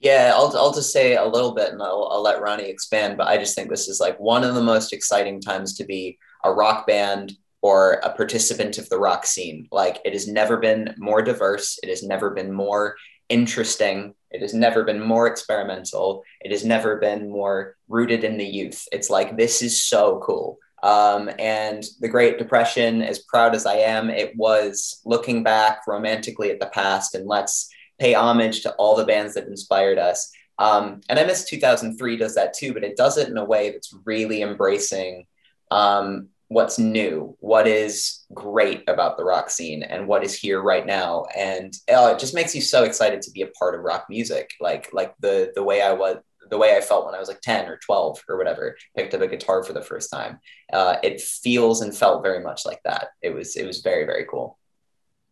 Yeah, 0.00 0.32
I'll, 0.34 0.56
I'll 0.56 0.72
just 0.72 0.92
say 0.92 1.14
a 1.14 1.24
little 1.26 1.52
bit 1.52 1.72
and 1.72 1.82
I'll, 1.82 2.08
I'll 2.10 2.22
let 2.22 2.40
Ronnie 2.40 2.70
expand, 2.70 3.18
but 3.18 3.28
I 3.28 3.36
just 3.36 3.54
think 3.54 3.68
this 3.68 3.86
is 3.86 4.00
like 4.00 4.18
one 4.18 4.44
of 4.44 4.54
the 4.54 4.62
most 4.62 4.94
exciting 4.94 5.40
times 5.40 5.74
to 5.74 5.84
be 5.84 6.18
a 6.42 6.50
rock 6.50 6.86
band 6.86 7.34
or 7.60 8.00
a 8.02 8.14
participant 8.14 8.78
of 8.78 8.88
the 8.88 8.98
rock 8.98 9.26
scene. 9.26 9.68
Like 9.70 10.00
it 10.06 10.14
has 10.14 10.26
never 10.26 10.56
been 10.56 10.94
more 10.96 11.20
diverse. 11.20 11.78
It 11.82 11.90
has 11.90 12.02
never 12.02 12.30
been 12.30 12.50
more 12.50 12.96
interesting. 13.28 14.14
It 14.30 14.40
has 14.40 14.54
never 14.54 14.84
been 14.84 15.02
more 15.02 15.26
experimental. 15.26 16.24
It 16.40 16.50
has 16.50 16.64
never 16.64 16.96
been 16.96 17.28
more 17.28 17.76
rooted 17.86 18.24
in 18.24 18.38
the 18.38 18.46
youth. 18.46 18.88
It's 18.92 19.10
like, 19.10 19.36
this 19.36 19.60
is 19.60 19.82
so 19.82 20.22
cool. 20.24 20.58
Um, 20.82 21.30
and 21.38 21.84
the 22.00 22.08
Great 22.08 22.38
Depression, 22.38 23.02
as 23.02 23.18
proud 23.18 23.54
as 23.54 23.66
I 23.66 23.74
am, 23.74 24.08
it 24.08 24.34
was 24.34 25.02
looking 25.04 25.42
back 25.42 25.86
romantically 25.86 26.50
at 26.50 26.58
the 26.58 26.70
past 26.72 27.14
and 27.14 27.26
let's 27.26 27.68
pay 28.00 28.14
homage 28.14 28.62
to 28.62 28.72
all 28.72 28.96
the 28.96 29.04
bands 29.04 29.34
that 29.34 29.46
inspired 29.46 29.98
us. 29.98 30.32
Um, 30.58 31.02
and 31.08 31.18
I 31.18 31.24
miss 31.24 31.44
2003 31.44 32.16
does 32.16 32.34
that 32.34 32.54
too, 32.54 32.74
but 32.74 32.82
it 32.82 32.96
does 32.96 33.16
it 33.18 33.28
in 33.28 33.36
a 33.36 33.44
way 33.44 33.70
that's 33.70 33.94
really 34.04 34.42
embracing 34.42 35.26
um, 35.70 36.28
what's 36.48 36.78
new, 36.78 37.36
what 37.40 37.66
is 37.66 38.24
great 38.34 38.82
about 38.88 39.16
the 39.16 39.24
rock 39.24 39.50
scene, 39.50 39.82
and 39.82 40.08
what 40.08 40.24
is 40.24 40.34
here 40.34 40.60
right 40.60 40.84
now. 40.84 41.24
And 41.36 41.72
uh, 41.88 42.12
it 42.14 42.18
just 42.18 42.34
makes 42.34 42.54
you 42.54 42.60
so 42.60 42.84
excited 42.84 43.22
to 43.22 43.30
be 43.30 43.42
a 43.42 43.46
part 43.46 43.74
of 43.74 43.82
rock 43.82 44.06
music, 44.10 44.50
like 44.60 44.92
like 44.92 45.14
the 45.20 45.52
the 45.54 45.62
way 45.62 45.82
I 45.82 45.92
was. 45.92 46.16
The 46.48 46.58
way 46.58 46.76
I 46.76 46.80
felt 46.80 47.06
when 47.06 47.14
I 47.14 47.20
was 47.20 47.28
like 47.28 47.42
10 47.42 47.68
or 47.68 47.76
12 47.76 48.24
or 48.28 48.36
whatever, 48.36 48.76
picked 48.96 49.14
up 49.14 49.20
a 49.20 49.28
guitar 49.28 49.62
for 49.62 49.72
the 49.72 49.82
first 49.82 50.10
time. 50.10 50.40
Uh, 50.72 50.96
it 51.00 51.20
feels 51.20 51.80
and 51.80 51.96
felt 51.96 52.24
very 52.24 52.42
much 52.42 52.66
like 52.66 52.80
that. 52.84 53.10
It 53.22 53.30
was, 53.32 53.54
it 53.54 53.64
was 53.64 53.82
very, 53.82 54.04
very 54.04 54.26
cool. 54.28 54.58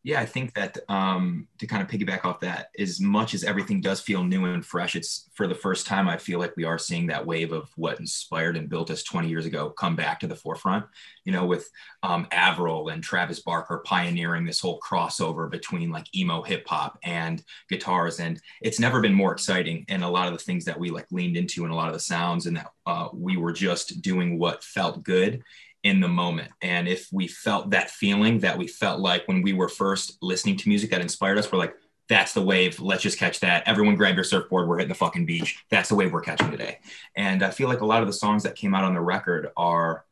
Yeah, 0.08 0.20
I 0.20 0.24
think 0.24 0.54
that 0.54 0.78
um, 0.88 1.48
to 1.58 1.66
kind 1.66 1.82
of 1.82 1.88
piggyback 1.88 2.24
off 2.24 2.40
that, 2.40 2.70
as 2.78 2.98
much 2.98 3.34
as 3.34 3.44
everything 3.44 3.82
does 3.82 4.00
feel 4.00 4.24
new 4.24 4.46
and 4.46 4.64
fresh, 4.64 4.96
it's 4.96 5.28
for 5.34 5.46
the 5.46 5.54
first 5.54 5.86
time 5.86 6.08
I 6.08 6.16
feel 6.16 6.38
like 6.38 6.56
we 6.56 6.64
are 6.64 6.78
seeing 6.78 7.08
that 7.08 7.26
wave 7.26 7.52
of 7.52 7.68
what 7.76 8.00
inspired 8.00 8.56
and 8.56 8.70
built 8.70 8.90
us 8.90 9.02
20 9.02 9.28
years 9.28 9.44
ago 9.44 9.68
come 9.68 9.96
back 9.96 10.18
to 10.20 10.26
the 10.26 10.34
forefront. 10.34 10.86
You 11.26 11.32
know, 11.32 11.44
with 11.44 11.68
um, 12.02 12.26
Avril 12.32 12.88
and 12.88 13.02
Travis 13.02 13.40
Barker 13.40 13.82
pioneering 13.84 14.46
this 14.46 14.60
whole 14.60 14.80
crossover 14.80 15.50
between 15.50 15.90
like 15.90 16.06
emo 16.16 16.40
hip 16.40 16.66
hop 16.66 16.98
and 17.02 17.42
guitars, 17.68 18.18
and 18.18 18.40
it's 18.62 18.80
never 18.80 19.02
been 19.02 19.12
more 19.12 19.32
exciting. 19.32 19.84
And 19.90 20.02
a 20.02 20.08
lot 20.08 20.26
of 20.26 20.32
the 20.32 20.42
things 20.42 20.64
that 20.64 20.80
we 20.80 20.88
like 20.88 21.06
leaned 21.10 21.36
into, 21.36 21.64
and 21.64 21.72
a 21.72 21.76
lot 21.76 21.88
of 21.88 21.92
the 21.92 22.00
sounds, 22.00 22.46
and 22.46 22.56
that 22.56 22.72
uh, 22.86 23.08
we 23.12 23.36
were 23.36 23.52
just 23.52 24.00
doing 24.00 24.38
what 24.38 24.64
felt 24.64 25.02
good 25.02 25.44
in 25.88 26.00
the 26.00 26.08
moment. 26.08 26.52
And 26.60 26.86
if 26.86 27.08
we 27.10 27.26
felt 27.26 27.70
that 27.70 27.90
feeling 27.90 28.40
that 28.40 28.58
we 28.58 28.66
felt 28.66 29.00
like 29.00 29.26
when 29.26 29.40
we 29.40 29.54
were 29.54 29.70
first 29.70 30.18
listening 30.20 30.58
to 30.58 30.68
music 30.68 30.90
that 30.90 31.00
inspired 31.00 31.38
us, 31.38 31.50
we're 31.50 31.58
like, 31.58 31.74
that's 32.10 32.34
the 32.34 32.42
wave. 32.42 32.78
Let's 32.78 33.02
just 33.02 33.18
catch 33.18 33.40
that. 33.40 33.66
Everyone 33.66 33.96
grab 33.96 34.14
your 34.14 34.24
surfboard. 34.24 34.68
We're 34.68 34.76
hitting 34.76 34.90
the 34.90 34.94
fucking 34.94 35.24
beach. 35.24 35.64
That's 35.70 35.88
the 35.88 35.94
wave 35.94 36.12
we're 36.12 36.20
catching 36.20 36.50
today. 36.50 36.80
And 37.16 37.42
I 37.42 37.50
feel 37.50 37.68
like 37.68 37.80
a 37.80 37.86
lot 37.86 38.02
of 38.02 38.06
the 38.06 38.12
songs 38.12 38.42
that 38.42 38.54
came 38.54 38.74
out 38.74 38.84
on 38.84 38.92
the 38.92 39.00
record 39.00 39.48
are 39.56 40.04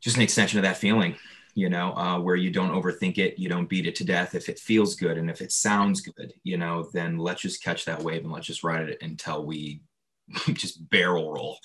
just 0.00 0.16
an 0.16 0.22
extension 0.22 0.58
of 0.58 0.64
that 0.64 0.78
feeling, 0.78 1.14
you 1.54 1.68
know, 1.68 1.92
uh, 1.92 2.18
where 2.18 2.36
you 2.36 2.50
don't 2.50 2.72
overthink 2.72 3.18
it, 3.18 3.38
you 3.38 3.48
don't 3.48 3.68
beat 3.68 3.86
it 3.86 3.94
to 3.96 4.04
death. 4.04 4.34
If 4.34 4.48
it 4.48 4.58
feels 4.58 4.96
good 4.96 5.16
and 5.16 5.30
if 5.30 5.40
it 5.40 5.52
sounds 5.52 6.00
good, 6.00 6.32
you 6.42 6.56
know, 6.56 6.88
then 6.92 7.18
let's 7.18 7.42
just 7.42 7.62
catch 7.62 7.84
that 7.84 8.02
wave 8.02 8.24
and 8.24 8.32
let's 8.32 8.46
just 8.46 8.64
ride 8.64 8.88
it 8.88 8.98
until 9.00 9.44
we 9.44 9.82
just 10.54 10.88
barrel 10.90 11.32
roll 11.32 11.58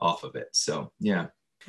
off 0.00 0.24
of 0.24 0.34
it. 0.34 0.48
So, 0.52 0.92
yeah 0.98 1.26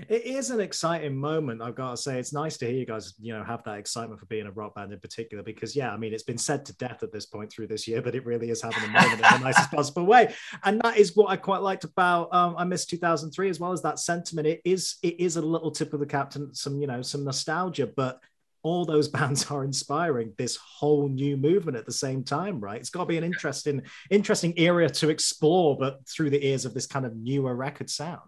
it 0.09 0.25
is 0.25 0.49
an 0.49 0.59
exciting 0.59 1.15
moment 1.15 1.61
i've 1.61 1.75
got 1.75 1.91
to 1.91 1.97
say. 1.97 2.19
It's 2.19 2.33
nice 2.33 2.57
to 2.57 2.65
hear 2.65 2.75
you 2.75 2.85
guys 2.85 3.13
you 3.19 3.33
know 3.33 3.43
have 3.43 3.63
that 3.63 3.77
excitement 3.77 4.19
for 4.19 4.25
being 4.27 4.47
a 4.47 4.51
rock 4.51 4.75
band 4.75 4.93
in 4.93 4.99
particular 4.99 5.43
because 5.43 5.75
yeah 5.75 5.91
i 5.91 5.97
mean 5.97 6.13
it's 6.13 6.23
been 6.23 6.37
said 6.37 6.65
to 6.65 6.75
death 6.77 7.03
at 7.03 7.11
this 7.11 7.25
point 7.25 7.51
through 7.51 7.67
this 7.67 7.87
year 7.87 8.01
but 8.01 8.15
it 8.15 8.25
really 8.25 8.49
is 8.49 8.61
having 8.61 8.83
a 8.83 8.87
moment 8.87 9.13
in 9.13 9.19
the 9.19 9.37
nicest 9.43 9.71
possible 9.71 10.05
way. 10.05 10.33
And 10.63 10.81
that 10.81 10.97
is 10.97 11.15
what 11.15 11.29
i 11.29 11.35
quite 11.35 11.61
liked 11.61 11.83
about 11.83 12.33
um, 12.33 12.55
i 12.57 12.63
miss 12.63 12.85
2003 12.85 13.49
as 13.49 13.59
well 13.59 13.71
as 13.71 13.81
that 13.81 13.99
sentiment. 13.99 14.47
It 14.47 14.61
is 14.65 14.97
it 15.03 15.19
is 15.19 15.37
a 15.37 15.41
little 15.41 15.71
tip 15.71 15.93
of 15.93 15.99
the 15.99 16.05
captain 16.05 16.53
some 16.53 16.79
you 16.79 16.87
know 16.87 17.01
some 17.01 17.23
nostalgia 17.23 17.87
but 17.87 18.19
all 18.63 18.85
those 18.85 19.07
bands 19.17 19.49
are 19.51 19.63
inspiring 19.63 20.33
this 20.37 20.55
whole 20.55 21.09
new 21.09 21.35
movement 21.37 21.77
at 21.77 21.85
the 21.85 21.91
same 21.91 22.23
time 22.23 22.59
right? 22.59 22.79
It's 22.79 22.89
got 22.89 23.01
to 23.01 23.05
be 23.05 23.17
an 23.17 23.23
interesting 23.23 23.81
interesting 24.09 24.57
area 24.57 24.89
to 24.89 25.09
explore 25.09 25.77
but 25.77 25.99
through 26.07 26.29
the 26.31 26.45
ears 26.45 26.65
of 26.65 26.73
this 26.73 26.87
kind 26.87 27.05
of 27.05 27.15
newer 27.15 27.55
record 27.55 27.89
sound 27.89 28.21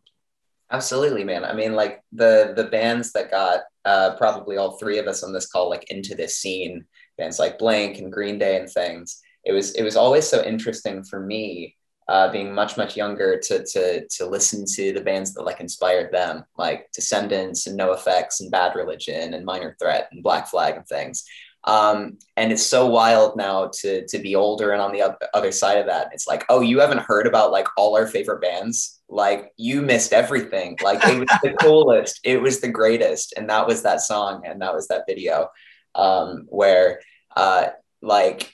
Absolutely, 0.72 1.24
man. 1.24 1.46
I 1.46 1.54
mean, 1.54 1.74
like 1.74 2.02
the 2.12 2.54
the 2.56 2.66
bands 2.66 3.12
that 3.14 3.32
got 3.32 3.62
uh, 3.86 4.16
probably 4.18 4.58
all 4.58 4.78
three 4.78 4.98
of 4.98 5.08
us 5.08 5.24
on 5.24 5.32
this 5.32 5.48
call 5.48 5.70
like 5.70 5.92
into 5.92 6.16
this 6.16 6.38
scene, 6.38 6.86
bands 7.18 7.38
like 7.40 7.60
Blink 7.60 8.00
and 8.00 8.12
Green 8.12 8.40
Day 8.40 8.58
and 8.60 8.70
things. 8.70 9.22
it 9.44 9.52
was 9.52 9.76
it 9.76 9.84
was 9.84 9.96
always 9.96 10.28
so 10.28 10.44
interesting 10.44 11.04
for 11.04 11.20
me 11.20 11.76
uh, 12.08 12.32
being 12.32 12.54
much 12.54 12.78
much 12.78 12.98
younger 12.98 13.40
to 13.40 13.64
to 13.66 14.08
to 14.08 14.26
listen 14.26 14.66
to 14.76 14.92
the 14.94 15.02
bands 15.02 15.34
that 15.34 15.44
like 15.44 15.60
inspired 15.60 16.12
them 16.12 16.44
like 16.58 16.88
Descendents 16.94 17.68
and 17.68 17.80
NOFX 17.80 18.40
and 18.42 18.52
bad 18.52 18.76
religion 18.76 19.34
and 19.36 19.46
minor 19.46 19.76
threat 19.80 20.10
and 20.12 20.24
black 20.24 20.48
flag 20.48 20.76
and 20.78 20.88
things 20.88 21.24
um, 21.66 22.18
and 22.38 22.52
it's 22.52 22.66
so 22.66 22.88
wild 22.88 23.36
now 23.38 23.70
to 23.82 24.06
to 24.08 24.20
be 24.20 24.36
older 24.36 24.72
and 24.72 24.82
on 24.82 24.92
the 24.92 25.16
other 25.34 25.52
side 25.52 25.78
of 25.80 25.88
that 25.88 26.10
it's 26.14 26.28
like 26.28 26.44
oh 26.50 26.62
you 26.62 26.80
haven't 26.80 27.00
heard 27.00 27.28
about 27.28 27.52
like 27.52 27.68
all 27.78 27.96
our 27.96 28.08
favorite 28.08 28.42
bands 28.42 28.95
like 29.10 29.52
you 29.58 29.82
missed 29.82 30.14
everything. 30.14 30.78
Like 30.84 31.04
it 31.06 31.20
was 31.20 31.30
the 31.44 31.54
coolest. 31.60 32.20
It 32.24 32.42
was 32.42 32.60
the 32.60 32.70
greatest. 32.70 33.34
And 33.38 33.50
that 33.50 33.68
was 33.68 33.84
that 33.84 34.02
song 34.02 34.44
and 34.46 34.62
that 34.62 34.74
was 34.74 34.88
that 34.88 35.04
video 35.08 35.50
um, 35.94 36.46
where 36.48 37.02
uh, 37.36 37.68
like 38.02 38.54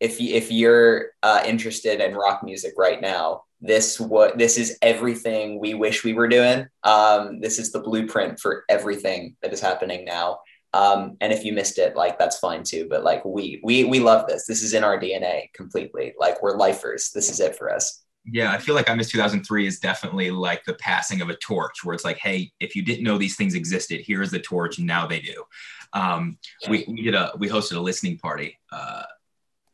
if 0.00 0.20
you, 0.20 0.34
if 0.34 0.52
you're 0.52 1.08
uh, 1.22 1.42
interested 1.44 2.00
in 2.00 2.14
rock 2.14 2.42
music 2.44 2.74
right 2.76 3.00
now 3.00 3.42
this 3.60 3.98
what 3.98 4.38
this 4.38 4.56
is 4.56 4.78
everything 4.82 5.58
we 5.58 5.74
wish 5.74 6.04
we 6.04 6.14
were 6.14 6.28
doing. 6.28 6.66
Um, 6.84 7.40
this 7.40 7.58
is 7.58 7.72
the 7.72 7.80
blueprint 7.80 8.38
for 8.38 8.64
everything 8.68 9.36
that 9.42 9.52
is 9.52 9.60
happening 9.60 10.04
now. 10.04 10.38
Um, 10.74 11.16
and 11.20 11.32
if 11.32 11.44
you 11.44 11.52
missed 11.52 11.78
it 11.78 11.96
like 11.96 12.18
that's 12.18 12.38
fine 12.38 12.62
too. 12.62 12.86
But 12.88 13.02
like 13.02 13.24
we 13.24 13.60
we 13.64 13.84
we 13.84 14.00
love 14.00 14.28
this. 14.28 14.46
This 14.46 14.62
is 14.62 14.74
in 14.74 14.84
our 14.84 14.98
dna 14.98 15.52
completely. 15.54 16.14
Like 16.18 16.40
we're 16.42 16.56
lifers. 16.56 17.10
This 17.10 17.30
is 17.30 17.40
it 17.40 17.56
for 17.56 17.72
us 17.72 18.04
yeah, 18.30 18.52
I 18.52 18.58
feel 18.58 18.74
like 18.74 18.90
I 18.90 18.94
Miss 18.94 19.10
2003 19.10 19.66
is 19.66 19.78
definitely 19.78 20.30
like 20.30 20.64
the 20.64 20.74
passing 20.74 21.20
of 21.20 21.30
a 21.30 21.36
torch 21.36 21.84
where 21.84 21.94
it's 21.94 22.04
like, 22.04 22.18
hey, 22.18 22.52
if 22.60 22.76
you 22.76 22.82
didn't 22.82 23.04
know 23.04 23.18
these 23.18 23.36
things 23.36 23.54
existed, 23.54 24.02
here's 24.04 24.30
the 24.30 24.38
torch, 24.38 24.78
and 24.78 24.86
now 24.86 25.06
they 25.06 25.20
do. 25.20 25.44
Um, 25.92 26.38
we, 26.68 26.84
we 26.88 27.02
did 27.02 27.14
a 27.14 27.32
we 27.38 27.48
hosted 27.48 27.76
a 27.76 27.80
listening 27.80 28.18
party 28.18 28.58
uh, 28.70 29.04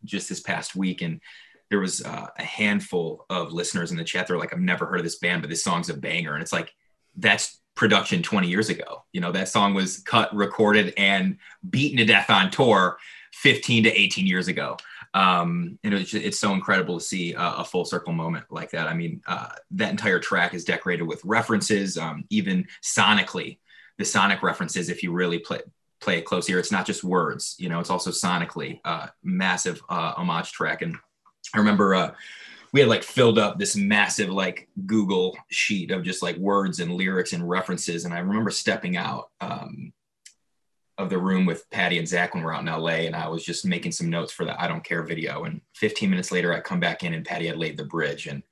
just 0.05 0.29
this 0.29 0.41
past 0.41 0.77
week, 0.77 1.03
and 1.03 1.21
there 1.71 1.81
was 1.81 2.03
uh, 2.03 2.29
a 2.39 2.45
handful 2.45 3.27
of 3.31 3.53
listeners 3.53 3.91
in 3.91 3.97
the 3.97 4.05
chat. 4.05 4.27
They're 4.27 4.39
like, 4.39 4.53
I've 4.53 4.61
never 4.61 4.87
heard 4.87 5.01
of 5.01 5.05
this 5.05 5.19
band, 5.19 5.43
but 5.43 5.51
this 5.51 5.65
song's 5.65 5.89
a 5.89 5.95
banger, 5.95 6.35
and 6.35 6.43
it's 6.43 6.53
like 6.53 6.73
that's 7.17 7.61
production 7.75 8.23
20 8.23 8.47
years 8.47 8.69
ago. 8.69 9.05
You 9.13 9.21
know, 9.21 9.33
that 9.33 9.49
song 9.49 9.75
was 9.75 9.99
cut, 10.01 10.35
recorded, 10.35 10.95
and 10.97 11.39
beaten 11.69 11.99
to 11.99 12.05
death 12.05 12.31
on 12.31 12.51
tour 12.51 12.99
15 13.33 13.85
to 13.85 14.01
18 14.01 14.27
years 14.27 14.47
ago 14.47 14.77
um, 15.15 15.79
and 15.85 15.95
it's, 15.95 16.13
it's 16.13 16.41
so 16.41 16.53
incredible 16.55 16.99
to 16.99 17.05
see 17.05 17.35
a, 17.35 17.41
a, 17.59 17.65
full 17.65 17.85
circle 17.85 18.13
moment 18.13 18.47
like 18.51 18.73
that. 18.73 18.89
I 18.89 18.95
mean, 18.95 19.23
uh, 19.29 19.51
that 19.71 19.93
entire 19.93 20.19
track 20.19 20.55
is 20.55 20.65
decorated 20.65 21.05
with 21.05 21.25
references, 21.25 21.97
um, 21.97 22.25
even 22.31 22.67
sonically, 22.83 23.59
the 23.97 24.05
sonic 24.05 24.43
references. 24.43 24.89
If 24.89 25.05
you 25.05 25.13
really 25.13 25.39
play 25.39 25.61
play 26.01 26.19
it 26.19 26.27
close 26.27 26.49
here, 26.49 26.59
it's 26.59 26.73
not 26.73 26.85
just 26.85 27.05
words. 27.05 27.55
You 27.59 27.69
know, 27.69 27.79
it's 27.79 27.91
also 27.91 28.11
sonically 28.11 28.81
uh, 28.85 29.07
massive 29.23 29.81
uh, 29.89 30.15
homage 30.17 30.51
track. 30.51 30.83
And 30.83 30.97
I 31.55 31.59
remember 31.59 31.95
uh, 31.95 32.15
we 32.73 32.81
had 32.81 32.89
like 32.89 33.05
filled 33.05 33.39
up 33.39 33.57
this 33.57 33.77
massive 33.77 34.31
like 34.31 34.69
Google 34.85 35.39
sheet 35.49 35.93
of 35.93 36.03
just 36.03 36.25
like 36.25 36.37
words 36.39 36.81
and 36.81 36.93
lyrics 36.93 37.33
and 37.33 37.49
references. 37.49 38.05
And 38.05 38.13
I 38.13 38.19
remember 38.19 38.51
stepping 38.51 38.97
out. 38.97 39.31
Um, 39.41 39.93
of 40.97 41.11
the 41.11 41.19
room 41.19 41.45
with 41.45 41.69
Patty 41.71 41.99
and 41.99 42.07
Zach 42.07 42.35
when 42.35 42.45
we're 42.45 42.55
out 42.55 42.61
in 42.61 42.67
LA, 42.67 43.07
and 43.07 43.17
I 43.17 43.29
was 43.29 43.45
just 43.45 43.67
making 43.67 43.93
some 43.93 44.11
notes 44.11 44.33
for 44.33 44.45
the 44.45 44.61
I 44.61 44.69
don't 44.69 44.85
care 44.85 45.03
video. 45.03 45.45
And 45.45 45.61
15 45.75 46.09
minutes 46.09 46.31
later, 46.31 46.53
I 46.55 46.61
come 46.61 46.81
back 46.81 47.03
in 47.03 47.15
and 47.15 47.25
Patty 47.25 47.47
had 47.47 47.59
laid 47.59 47.77
the 47.77 47.85
bridge, 47.85 48.27
and 48.27 48.43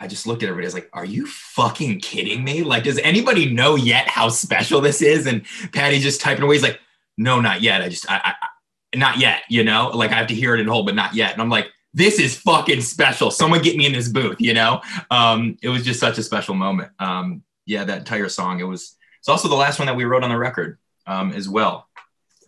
I 0.00 0.08
just 0.08 0.26
looked 0.26 0.42
at 0.42 0.48
everybody. 0.48 0.66
I 0.66 0.68
was 0.68 0.74
like, 0.74 0.90
"Are 0.92 1.04
you 1.04 1.26
fucking 1.26 2.00
kidding 2.00 2.42
me? 2.42 2.62
Like, 2.62 2.84
does 2.84 2.98
anybody 2.98 3.52
know 3.52 3.76
yet 3.76 4.08
how 4.08 4.28
special 4.28 4.80
this 4.80 5.00
is?" 5.00 5.26
And 5.26 5.44
Patty 5.72 6.00
just 6.00 6.20
typing 6.20 6.42
away. 6.42 6.56
He's 6.56 6.62
like, 6.62 6.80
"No, 7.16 7.40
not 7.40 7.62
yet. 7.62 7.82
I 7.82 7.88
just, 7.88 8.10
I, 8.10 8.20
I, 8.24 8.96
not 8.96 9.18
yet. 9.18 9.42
You 9.48 9.62
know, 9.62 9.90
like 9.94 10.10
I 10.10 10.16
have 10.16 10.28
to 10.28 10.34
hear 10.34 10.54
it 10.54 10.60
in 10.60 10.66
whole, 10.66 10.84
but 10.84 10.96
not 10.96 11.14
yet." 11.14 11.32
And 11.32 11.40
I'm 11.40 11.50
like, 11.50 11.68
"This 11.94 12.18
is 12.18 12.36
fucking 12.36 12.80
special. 12.80 13.30
Someone 13.30 13.62
get 13.62 13.76
me 13.76 13.86
in 13.86 13.92
this 13.92 14.08
booth." 14.08 14.40
You 14.40 14.54
know, 14.54 14.80
um, 15.10 15.56
it 15.62 15.68
was 15.68 15.84
just 15.84 16.00
such 16.00 16.18
a 16.18 16.22
special 16.24 16.56
moment. 16.56 16.90
Um, 16.98 17.44
yeah, 17.64 17.84
that 17.84 17.98
entire 17.98 18.28
song. 18.28 18.58
It 18.58 18.64
was. 18.64 18.96
It's 19.20 19.28
also 19.28 19.48
the 19.48 19.54
last 19.54 19.78
one 19.78 19.86
that 19.86 19.96
we 19.96 20.04
wrote 20.04 20.24
on 20.24 20.30
the 20.30 20.38
record 20.38 20.78
um, 21.08 21.32
as 21.32 21.48
well. 21.48 21.88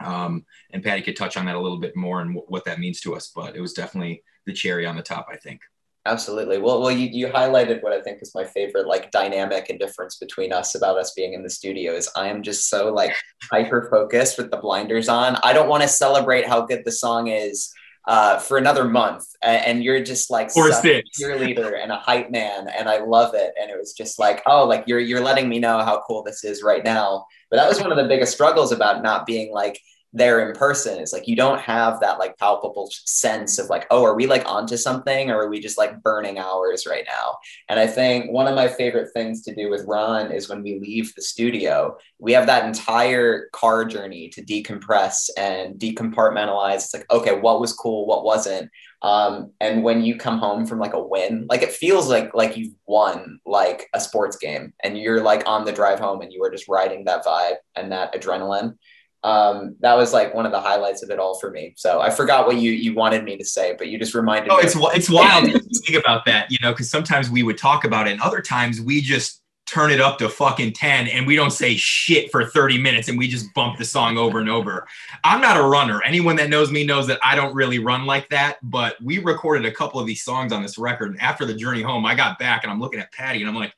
Um, 0.00 0.44
and 0.72 0.82
Patty 0.82 1.02
could 1.02 1.16
touch 1.16 1.36
on 1.36 1.46
that 1.46 1.56
a 1.56 1.60
little 1.60 1.80
bit 1.80 1.96
more 1.96 2.20
and 2.20 2.30
w- 2.30 2.46
what 2.48 2.64
that 2.66 2.78
means 2.78 3.00
to 3.00 3.16
us, 3.16 3.32
but 3.34 3.56
it 3.56 3.60
was 3.60 3.72
definitely 3.72 4.22
the 4.46 4.52
cherry 4.52 4.86
on 4.86 4.96
the 4.96 5.02
top, 5.02 5.26
I 5.30 5.36
think. 5.36 5.60
Absolutely. 6.06 6.58
Well, 6.58 6.80
well, 6.80 6.90
you, 6.90 7.08
you 7.12 7.26
highlighted 7.26 7.82
what 7.82 7.92
I 7.92 8.00
think 8.00 8.22
is 8.22 8.34
my 8.34 8.44
favorite 8.44 8.86
like 8.86 9.10
dynamic 9.10 9.68
and 9.68 9.78
difference 9.78 10.16
between 10.16 10.50
us 10.50 10.74
about 10.74 10.96
us 10.96 11.12
being 11.12 11.34
in 11.34 11.42
the 11.42 11.50
studio 11.50 11.92
is 11.92 12.10
I 12.16 12.28
am 12.28 12.42
just 12.42 12.70
so 12.70 12.92
like 12.92 13.14
hyper 13.50 13.86
focused 13.90 14.38
with 14.38 14.50
the 14.50 14.56
blinders 14.56 15.10
on. 15.10 15.36
I 15.42 15.52
don't 15.52 15.68
want 15.68 15.82
to 15.82 15.88
celebrate 15.88 16.46
how 16.46 16.62
good 16.62 16.84
the 16.86 16.92
song 16.92 17.28
is 17.28 17.70
uh, 18.08 18.38
for 18.38 18.56
another 18.56 18.84
month, 18.84 19.26
and 19.42 19.84
you're 19.84 20.02
just 20.02 20.30
like 20.30 20.50
or 20.56 20.72
six 20.72 21.10
cheerleader 21.20 21.80
and 21.80 21.92
a 21.92 21.96
hype 21.96 22.30
man, 22.30 22.66
and 22.68 22.88
I 22.88 23.04
love 23.04 23.34
it. 23.34 23.52
And 23.60 23.70
it 23.70 23.76
was 23.78 23.92
just 23.92 24.18
like, 24.18 24.42
oh, 24.46 24.66
like 24.66 24.84
you're 24.86 25.00
you're 25.00 25.20
letting 25.20 25.50
me 25.50 25.58
know 25.58 25.80
how 25.80 26.02
cool 26.06 26.22
this 26.22 26.42
is 26.42 26.62
right 26.62 26.82
now 26.82 27.26
but 27.50 27.56
that 27.56 27.68
was 27.68 27.80
one 27.80 27.90
of 27.90 27.98
the 27.98 28.08
biggest 28.08 28.32
struggles 28.32 28.72
about 28.72 29.02
not 29.02 29.26
being 29.26 29.52
like 29.52 29.80
there 30.12 30.48
in 30.48 30.54
person 30.56 30.98
is 30.98 31.12
like 31.12 31.28
you 31.28 31.36
don't 31.36 31.60
have 31.60 32.00
that 32.00 32.18
like 32.18 32.36
palpable 32.36 32.90
sense 33.04 33.58
of 33.58 33.68
like 33.68 33.86
oh 33.90 34.02
are 34.02 34.14
we 34.14 34.26
like 34.26 34.44
onto 34.44 34.76
something 34.76 35.30
or 35.30 35.42
are 35.42 35.48
we 35.48 35.60
just 35.60 35.78
like 35.78 36.02
burning 36.02 36.38
hours 36.38 36.86
right 36.88 37.04
now? 37.06 37.36
And 37.68 37.78
i 37.78 37.86
think 37.86 38.30
one 38.32 38.46
of 38.46 38.54
my 38.54 38.66
favorite 38.66 39.12
things 39.12 39.42
to 39.42 39.54
do 39.54 39.70
with 39.70 39.84
ron 39.86 40.32
is 40.32 40.48
when 40.48 40.62
we 40.62 40.80
leave 40.80 41.14
the 41.14 41.22
studio 41.22 41.96
we 42.18 42.32
have 42.32 42.46
that 42.46 42.64
entire 42.64 43.48
car 43.52 43.84
journey 43.84 44.28
to 44.30 44.42
decompress 44.42 45.30
and 45.36 45.78
decompartmentalize. 45.78 46.76
It's 46.76 46.94
like 46.94 47.10
okay 47.10 47.38
what 47.38 47.60
was 47.60 47.72
cool 47.72 48.06
what 48.06 48.24
wasn't 48.24 48.70
um, 49.02 49.52
and 49.60 49.82
when 49.82 50.02
you 50.02 50.16
come 50.16 50.38
home 50.38 50.66
from 50.66 50.78
like 50.78 50.92
a 50.92 51.02
win, 51.02 51.46
like 51.48 51.62
it 51.62 51.72
feels 51.72 52.08
like 52.08 52.34
like 52.34 52.56
you've 52.56 52.74
won 52.86 53.40
like 53.46 53.88
a 53.94 54.00
sports 54.00 54.36
game, 54.36 54.74
and 54.82 54.98
you're 54.98 55.22
like 55.22 55.42
on 55.46 55.64
the 55.64 55.72
drive 55.72 55.98
home, 55.98 56.20
and 56.20 56.32
you 56.32 56.42
are 56.44 56.50
just 56.50 56.68
riding 56.68 57.04
that 57.04 57.24
vibe 57.24 57.56
and 57.74 57.92
that 57.92 58.14
adrenaline. 58.14 58.76
Um, 59.22 59.76
that 59.80 59.96
was 59.96 60.12
like 60.12 60.34
one 60.34 60.46
of 60.46 60.52
the 60.52 60.60
highlights 60.60 61.02
of 61.02 61.10
it 61.10 61.18
all 61.18 61.38
for 61.38 61.50
me. 61.50 61.74
So 61.76 62.00
I 62.00 62.10
forgot 62.10 62.46
what 62.46 62.56
you 62.56 62.72
you 62.72 62.94
wanted 62.94 63.24
me 63.24 63.38
to 63.38 63.44
say, 63.44 63.74
but 63.76 63.88
you 63.88 63.98
just 63.98 64.14
reminded 64.14 64.50
oh, 64.50 64.58
me. 64.58 64.64
it's 64.64 64.76
it's 64.76 65.10
wild 65.10 65.46
to 65.46 65.58
think 65.58 65.98
about 65.98 66.26
that, 66.26 66.50
you 66.50 66.58
know, 66.60 66.72
because 66.72 66.90
sometimes 66.90 67.30
we 67.30 67.42
would 67.42 67.56
talk 67.56 67.84
about 67.84 68.06
it, 68.06 68.12
and 68.12 68.20
other 68.20 68.42
times 68.42 68.82
we 68.82 69.00
just 69.00 69.42
turn 69.70 69.92
it 69.92 70.00
up 70.00 70.18
to 70.18 70.28
fucking 70.28 70.72
10 70.72 71.06
and 71.08 71.26
we 71.26 71.36
don't 71.36 71.52
say 71.52 71.76
shit 71.76 72.30
for 72.32 72.44
30 72.44 72.78
minutes 72.78 73.08
and 73.08 73.16
we 73.16 73.28
just 73.28 73.52
bump 73.54 73.78
the 73.78 73.84
song 73.84 74.18
over 74.18 74.40
and 74.40 74.50
over. 74.50 74.86
I'm 75.22 75.40
not 75.40 75.56
a 75.56 75.62
runner. 75.62 76.02
Anyone 76.02 76.36
that 76.36 76.48
knows 76.48 76.72
me 76.72 76.84
knows 76.84 77.06
that 77.06 77.20
I 77.24 77.36
don't 77.36 77.54
really 77.54 77.78
run 77.78 78.04
like 78.04 78.28
that, 78.30 78.58
but 78.62 79.00
we 79.00 79.18
recorded 79.18 79.64
a 79.66 79.72
couple 79.72 80.00
of 80.00 80.06
these 80.06 80.22
songs 80.22 80.52
on 80.52 80.62
this 80.62 80.76
record. 80.76 81.12
And 81.12 81.20
after 81.20 81.44
the 81.44 81.54
journey 81.54 81.82
home, 81.82 82.04
I 82.04 82.16
got 82.16 82.38
back 82.38 82.64
and 82.64 82.72
I'm 82.72 82.80
looking 82.80 82.98
at 82.98 83.12
Patty 83.12 83.40
and 83.40 83.48
I'm 83.48 83.54
like, 83.54 83.72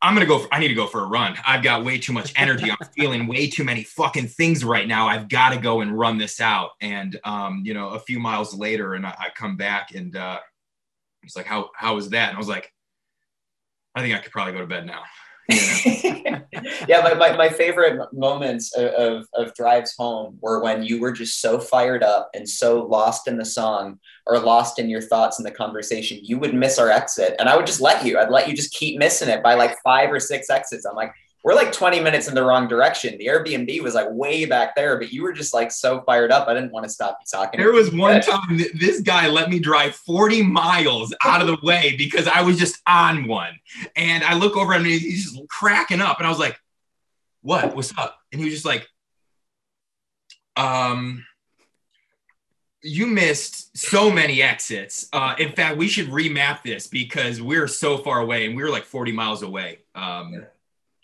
I'm 0.00 0.14
gonna 0.14 0.26
go. 0.26 0.38
For, 0.38 0.54
I 0.54 0.60
need 0.60 0.68
to 0.68 0.74
go 0.74 0.86
for 0.86 1.02
a 1.02 1.06
run. 1.06 1.36
I've 1.44 1.64
got 1.64 1.84
way 1.84 1.98
too 1.98 2.12
much 2.12 2.32
energy. 2.36 2.70
I'm 2.70 2.76
feeling 2.96 3.26
way 3.26 3.50
too 3.50 3.64
many 3.64 3.82
fucking 3.82 4.28
things 4.28 4.64
right 4.64 4.86
now. 4.86 5.08
I've 5.08 5.28
got 5.28 5.50
to 5.50 5.58
go 5.58 5.80
and 5.80 5.98
run 5.98 6.18
this 6.18 6.40
out. 6.40 6.70
And 6.80 7.18
um, 7.24 7.62
you 7.64 7.74
know, 7.74 7.88
a 7.88 7.98
few 7.98 8.20
miles 8.20 8.54
later, 8.54 8.94
and 8.94 9.04
I, 9.04 9.10
I 9.18 9.28
come 9.34 9.56
back, 9.56 9.96
and 9.96 10.14
uh, 10.14 10.38
he's 11.22 11.34
like, 11.34 11.46
"How 11.46 11.70
how 11.74 11.96
was 11.96 12.10
that?" 12.10 12.28
And 12.28 12.36
I 12.36 12.38
was 12.38 12.46
like, 12.46 12.72
I 13.94 14.02
think 14.02 14.14
I 14.14 14.18
could 14.18 14.32
probably 14.32 14.52
go 14.52 14.60
to 14.60 14.66
bed 14.66 14.86
now. 14.86 15.02
yeah, 15.50 17.00
my, 17.02 17.14
my, 17.14 17.34
my 17.34 17.48
favorite 17.48 17.98
moments 18.12 18.76
of, 18.76 18.86
of, 18.88 19.26
of, 19.32 19.54
drives 19.54 19.94
home 19.96 20.36
were 20.42 20.62
when 20.62 20.82
you 20.82 21.00
were 21.00 21.10
just 21.10 21.40
so 21.40 21.58
fired 21.58 22.02
up 22.02 22.28
and 22.34 22.46
so 22.46 22.84
lost 22.84 23.26
in 23.26 23.38
the 23.38 23.46
song 23.46 23.98
or 24.26 24.38
lost 24.38 24.78
in 24.78 24.90
your 24.90 25.00
thoughts 25.00 25.38
in 25.38 25.44
the 25.44 25.50
conversation, 25.50 26.18
you 26.22 26.38
would 26.38 26.52
miss 26.52 26.78
our 26.78 26.90
exit. 26.90 27.34
And 27.38 27.48
I 27.48 27.56
would 27.56 27.64
just 27.64 27.80
let 27.80 28.04
you, 28.04 28.18
I'd 28.18 28.28
let 28.28 28.46
you 28.46 28.54
just 28.54 28.74
keep 28.74 28.98
missing 28.98 29.30
it 29.30 29.42
by 29.42 29.54
like 29.54 29.78
five 29.82 30.12
or 30.12 30.20
six 30.20 30.50
exits. 30.50 30.84
I'm 30.84 30.94
like, 30.94 31.14
we're 31.48 31.54
like 31.54 31.72
20 31.72 32.00
minutes 32.00 32.28
in 32.28 32.34
the 32.34 32.44
wrong 32.44 32.68
direction. 32.68 33.16
The 33.16 33.24
Airbnb 33.24 33.82
was 33.82 33.94
like 33.94 34.06
way 34.10 34.44
back 34.44 34.76
there, 34.76 34.98
but 34.98 35.14
you 35.14 35.22
were 35.22 35.32
just 35.32 35.54
like 35.54 35.72
so 35.72 36.02
fired 36.02 36.30
up. 36.30 36.46
I 36.46 36.52
didn't 36.52 36.72
want 36.72 36.84
to 36.84 36.90
stop 36.90 37.16
you 37.22 37.38
talking. 37.38 37.58
There 37.58 37.72
was 37.72 37.90
one 37.90 38.20
time 38.20 38.60
this 38.74 39.00
guy 39.00 39.28
let 39.28 39.48
me 39.48 39.58
drive 39.58 39.94
40 39.94 40.42
miles 40.42 41.14
out 41.24 41.40
of 41.40 41.46
the 41.46 41.56
way 41.62 41.94
because 41.96 42.28
I 42.28 42.42
was 42.42 42.58
just 42.58 42.78
on 42.86 43.26
one. 43.26 43.58
And 43.96 44.24
I 44.24 44.34
look 44.34 44.58
over 44.58 44.74
and 44.74 44.84
he's 44.84 45.32
just 45.32 45.48
cracking 45.48 46.02
up. 46.02 46.18
And 46.18 46.26
I 46.26 46.28
was 46.28 46.38
like, 46.38 46.60
what? 47.40 47.74
What's 47.74 47.96
up? 47.96 48.18
And 48.30 48.42
he 48.42 48.44
was 48.44 48.52
just 48.52 48.66
like, 48.66 48.86
um, 50.54 51.24
you 52.82 53.06
missed 53.06 53.74
so 53.74 54.10
many 54.10 54.42
exits. 54.42 55.08
Uh, 55.14 55.34
in 55.38 55.52
fact, 55.52 55.78
we 55.78 55.88
should 55.88 56.08
remap 56.08 56.62
this 56.62 56.88
because 56.88 57.40
we're 57.40 57.68
so 57.68 57.96
far 57.96 58.20
away 58.20 58.44
and 58.44 58.54
we 58.54 58.62
were 58.62 58.68
like 58.68 58.84
40 58.84 59.12
miles 59.12 59.42
away. 59.42 59.78
Um, 59.94 60.44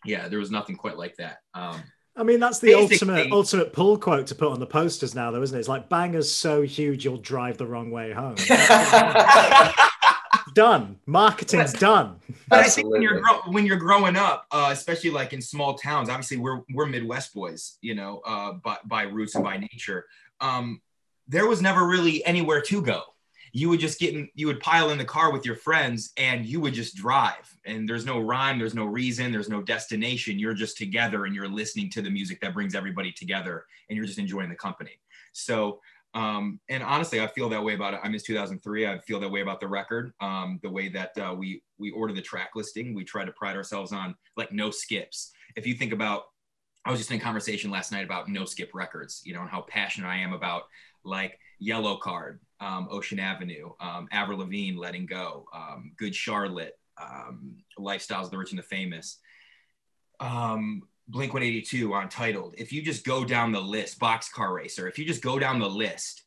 yeah 0.04 0.14
yeah, 0.14 0.28
there 0.28 0.38
was 0.38 0.50
nothing 0.50 0.76
quite 0.76 0.96
like 0.96 1.16
that. 1.16 1.38
Um, 1.54 1.82
I 2.16 2.22
mean, 2.22 2.38
that's 2.38 2.60
the 2.60 2.74
ultimate 2.74 3.32
ultimate 3.32 3.72
pull 3.72 3.98
quote 3.98 4.28
to 4.28 4.34
put 4.34 4.52
on 4.52 4.60
the 4.60 4.66
posters 4.66 5.14
now, 5.14 5.30
though, 5.30 5.42
isn't 5.42 5.56
it? 5.56 5.60
It's 5.60 5.68
like 5.68 5.88
bangers 5.88 6.30
so 6.30 6.62
huge 6.62 7.04
you'll 7.04 7.18
drive 7.18 7.58
the 7.58 7.66
wrong 7.66 7.90
way 7.90 8.12
home. 8.12 8.36
done. 10.54 11.00
Marketing's 11.06 11.72
but, 11.72 11.80
done. 11.80 12.16
But 12.48 12.60
I 12.60 12.68
think 12.68 12.88
when 12.88 13.02
you're 13.02 13.20
when 13.48 13.66
you're 13.66 13.76
growing 13.76 14.16
up, 14.16 14.46
uh, 14.52 14.68
especially 14.70 15.10
like 15.10 15.32
in 15.32 15.42
small 15.42 15.74
towns, 15.74 16.08
obviously 16.08 16.36
we're 16.36 16.60
we're 16.72 16.86
Midwest 16.86 17.34
boys, 17.34 17.78
you 17.80 17.94
know, 17.94 18.20
uh, 18.24 18.52
by 18.52 18.76
by 18.84 19.02
roots 19.02 19.34
and 19.34 19.42
by 19.42 19.56
nature. 19.56 20.06
Um, 20.40 20.80
there 21.26 21.46
was 21.48 21.60
never 21.60 21.86
really 21.86 22.24
anywhere 22.24 22.60
to 22.60 22.82
go. 22.82 23.02
You 23.56 23.68
would 23.68 23.78
just 23.78 24.00
get 24.00 24.14
in, 24.14 24.28
you 24.34 24.48
would 24.48 24.58
pile 24.58 24.90
in 24.90 24.98
the 24.98 25.04
car 25.04 25.32
with 25.32 25.46
your 25.46 25.54
friends 25.54 26.12
and 26.16 26.44
you 26.44 26.60
would 26.60 26.74
just 26.74 26.96
drive. 26.96 27.56
And 27.64 27.88
there's 27.88 28.04
no 28.04 28.18
rhyme, 28.18 28.58
there's 28.58 28.74
no 28.74 28.84
reason, 28.84 29.30
there's 29.30 29.48
no 29.48 29.62
destination. 29.62 30.40
You're 30.40 30.54
just 30.54 30.76
together 30.76 31.24
and 31.24 31.34
you're 31.34 31.48
listening 31.48 31.88
to 31.90 32.02
the 32.02 32.10
music 32.10 32.40
that 32.40 32.52
brings 32.52 32.74
everybody 32.74 33.12
together 33.12 33.64
and 33.88 33.96
you're 33.96 34.06
just 34.06 34.18
enjoying 34.18 34.50
the 34.50 34.56
company. 34.56 34.98
So, 35.32 35.80
um, 36.14 36.60
and 36.68 36.82
honestly, 36.82 37.20
I 37.20 37.28
feel 37.28 37.48
that 37.48 37.62
way 37.62 37.74
about 37.74 37.94
it. 37.94 38.00
I 38.02 38.08
miss 38.08 38.22
2003. 38.24 38.86
I 38.86 38.98
feel 38.98 39.20
that 39.20 39.28
way 39.28 39.40
about 39.40 39.60
the 39.60 39.68
record. 39.68 40.12
Um, 40.20 40.60
the 40.62 40.70
way 40.70 40.88
that 40.88 41.16
uh, 41.18 41.34
we 41.36 41.62
we 41.78 41.90
order 41.90 42.12
the 42.12 42.22
track 42.22 42.50
listing, 42.54 42.94
we 42.94 43.04
try 43.04 43.24
to 43.24 43.32
pride 43.32 43.56
ourselves 43.56 43.92
on 43.92 44.14
like 44.36 44.52
no 44.52 44.70
skips. 44.70 45.32
If 45.56 45.66
you 45.66 45.74
think 45.74 45.92
about 45.92 46.24
I 46.84 46.90
was 46.90 47.00
just 47.00 47.10
in 47.10 47.20
conversation 47.20 47.70
last 47.70 47.92
night 47.92 48.04
about 48.04 48.28
no 48.28 48.44
skip 48.44 48.70
records, 48.74 49.22
you 49.24 49.34
know, 49.34 49.40
and 49.40 49.50
how 49.50 49.62
passionate 49.62 50.08
I 50.08 50.18
am 50.18 50.32
about 50.32 50.64
like 51.04 51.38
Yellowcard, 51.62 52.38
um, 52.60 52.88
Ocean 52.90 53.18
Avenue, 53.18 53.70
um, 53.80 54.08
Avril 54.12 54.38
Lavigne, 54.38 54.78
Letting 54.78 55.06
Go, 55.06 55.46
um, 55.54 55.92
Good 55.96 56.14
Charlotte, 56.14 56.78
um, 57.00 57.56
Lifestyles 57.78 58.24
of 58.24 58.30
the 58.30 58.38
Rich 58.38 58.50
and 58.50 58.58
the 58.58 58.64
Famous, 58.64 59.18
um, 60.20 60.82
Blink 61.08 61.32
182 61.32 61.94
Untitled. 61.94 62.54
If 62.58 62.72
you 62.72 62.82
just 62.82 63.04
go 63.04 63.24
down 63.24 63.52
the 63.52 63.60
list, 63.60 63.98
Boxcar 63.98 64.54
Racer, 64.54 64.88
if 64.88 64.98
you 64.98 65.04
just 65.04 65.22
go 65.22 65.38
down 65.38 65.58
the 65.58 65.68
list, 65.68 66.22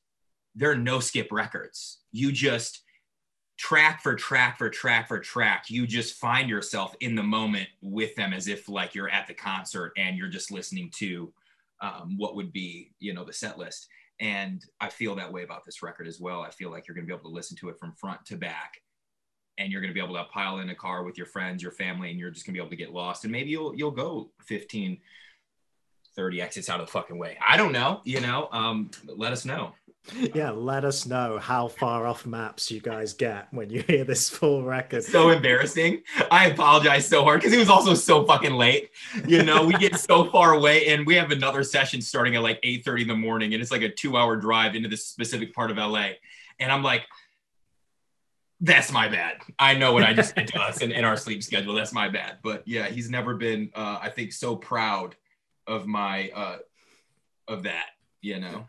there 0.56 0.72
are 0.72 0.78
no 0.78 1.00
skip 1.00 1.32
records. 1.32 2.00
You 2.12 2.32
just 2.32 2.84
track 3.58 4.02
for 4.04 4.16
track 4.16 4.58
for 4.58 4.70
track 4.70 5.08
for 5.08 5.20
track 5.20 5.66
you 5.68 5.88
just 5.88 6.16
find 6.16 6.48
yourself 6.48 6.96
in 7.00 7.16
the 7.16 7.24
moment 7.24 7.68
with 7.82 8.16
them 8.16 8.32
as 8.32 8.48
if 8.48 8.70
like 8.70 8.94
you're 8.94 9.10
at 9.10 9.28
the 9.28 9.34
concert 9.34 9.92
and 9.98 10.16
you're 10.16 10.28
just 10.28 10.52
listening 10.52 10.92
to 10.92 11.32
um, 11.82 12.16
what 12.18 12.36
would 12.36 12.52
be 12.52 12.92
you 13.00 13.14
know 13.14 13.24
the 13.24 13.34
set 13.34 13.58
list. 13.58 13.88
And 14.20 14.66
i 14.82 14.90
feel 14.90 15.16
that 15.16 15.32
way 15.32 15.44
about 15.44 15.64
this 15.64 15.84
record 15.84 16.08
as 16.08 16.20
well. 16.20 16.42
I 16.42 16.50
feel 16.50 16.72
like 16.72 16.88
you're 16.88 16.96
going 16.96 17.06
to 17.06 17.08
be 17.08 17.14
able 17.14 17.30
to 17.30 17.36
listen 17.36 17.56
to 17.58 17.70
it 17.70 17.80
from 17.80 17.94
front 17.94 18.26
to 18.26 18.36
back 18.36 18.82
and 19.60 19.72
you're 19.72 19.82
going 19.82 19.94
to 19.94 20.00
be 20.00 20.04
able 20.04 20.16
to 20.16 20.24
pile 20.26 20.60
in 20.60 20.70
a 20.70 20.76
car 20.76 21.04
with 21.04 21.18
your 21.18 21.28
friends 21.28 21.62
your 21.62 21.72
family 21.72 22.10
and 22.10 22.20
you're 22.20 22.32
just 22.32 22.46
going 22.46 22.54
to 22.54 22.58
be 22.60 22.62
able 22.62 22.70
to 22.70 22.76
get 22.76 22.94
lost. 22.94 23.26
And 23.26 23.32
maybe 23.32 23.50
you'll 23.50 23.76
you'll 23.76 23.92
go 23.92 24.30
15 24.46 25.00
30 26.16 26.42
exits 26.42 26.68
out 26.68 26.80
of 26.80 26.88
the 26.88 26.92
fucking 26.92 27.18
way. 27.18 27.38
I 27.48 27.58
don't 27.58 27.72
know 27.72 28.02
you 28.06 28.22
know? 28.22 28.50
Um, 28.52 28.90
let 29.06 29.32
us 29.32 29.46
know 29.46 29.74
yeah, 30.14 30.52
let 30.52 30.86
us 30.86 31.06
know 31.06 31.38
how 31.38 31.68
far 31.68 32.08
off 32.08 32.26
maps 32.26 32.72
you 32.72 32.80
guys 32.80 33.14
get 33.14 33.48
when 33.52 33.70
you 33.70 33.82
hear 33.88 34.04
this 34.04 34.30
full 34.30 34.64
record. 34.64 35.04
So 35.04 35.30
embarrassing. 35.30 36.04
I 36.32 36.48
apologize 36.48 37.08
so 37.08 37.24
hard 37.24 37.42
because 37.42 37.54
he 37.54 37.60
was 37.60 37.70
also 37.70 37.94
so 37.94 38.26
fucking 38.26 38.54
late. 38.54 38.92
You 39.28 39.44
know, 39.44 39.66
we 39.66 39.74
get 39.74 39.98
so 39.98 40.30
far 40.32 40.54
away 40.54 40.88
and 40.88 41.06
we 41.06 41.16
have 41.16 41.32
another 41.32 41.64
session 41.64 42.02
starting 42.02 42.36
at 42.36 42.42
like 42.42 42.60
8 42.64 42.86
30 42.86 43.02
in 43.04 43.08
the 43.08 43.16
morning, 43.16 43.54
and 43.54 43.62
it's 43.62 43.72
like 43.72 43.82
a 43.82 43.90
two 43.90 44.18
hour 44.18 44.36
drive 44.36 44.76
into 44.76 44.90
this 44.90 45.06
specific 45.06 45.54
part 45.54 45.72
of 45.72 45.78
LA. 45.78 46.12
And 46.60 46.72
I'm 46.72 46.84
like, 46.84 47.04
that's 48.60 48.92
my 48.92 49.08
bad. 49.08 49.38
I 49.60 49.76
know 49.76 49.94
what 49.94 50.04
I 50.04 50.14
just 50.14 50.36
did 50.36 50.48
to 50.48 50.60
us 50.60 50.82
in, 50.82 50.92
in 50.92 51.06
our 51.06 51.16
sleep 51.16 51.44
schedule. 51.44 51.76
That's 51.76 51.94
my 51.94 52.10
bad. 52.10 52.38
But 52.44 52.68
yeah, 52.68 52.88
he's 52.88 53.10
never 53.10 53.36
been, 53.36 53.70
uh, 53.76 54.00
I 54.02 54.10
think, 54.10 54.34
so 54.34 54.56
proud 54.56 55.16
of 55.68 55.86
my, 55.86 56.32
uh, 56.34 56.58
of 57.48 57.64
that, 57.64 57.90
you 58.22 58.40
know? 58.40 58.66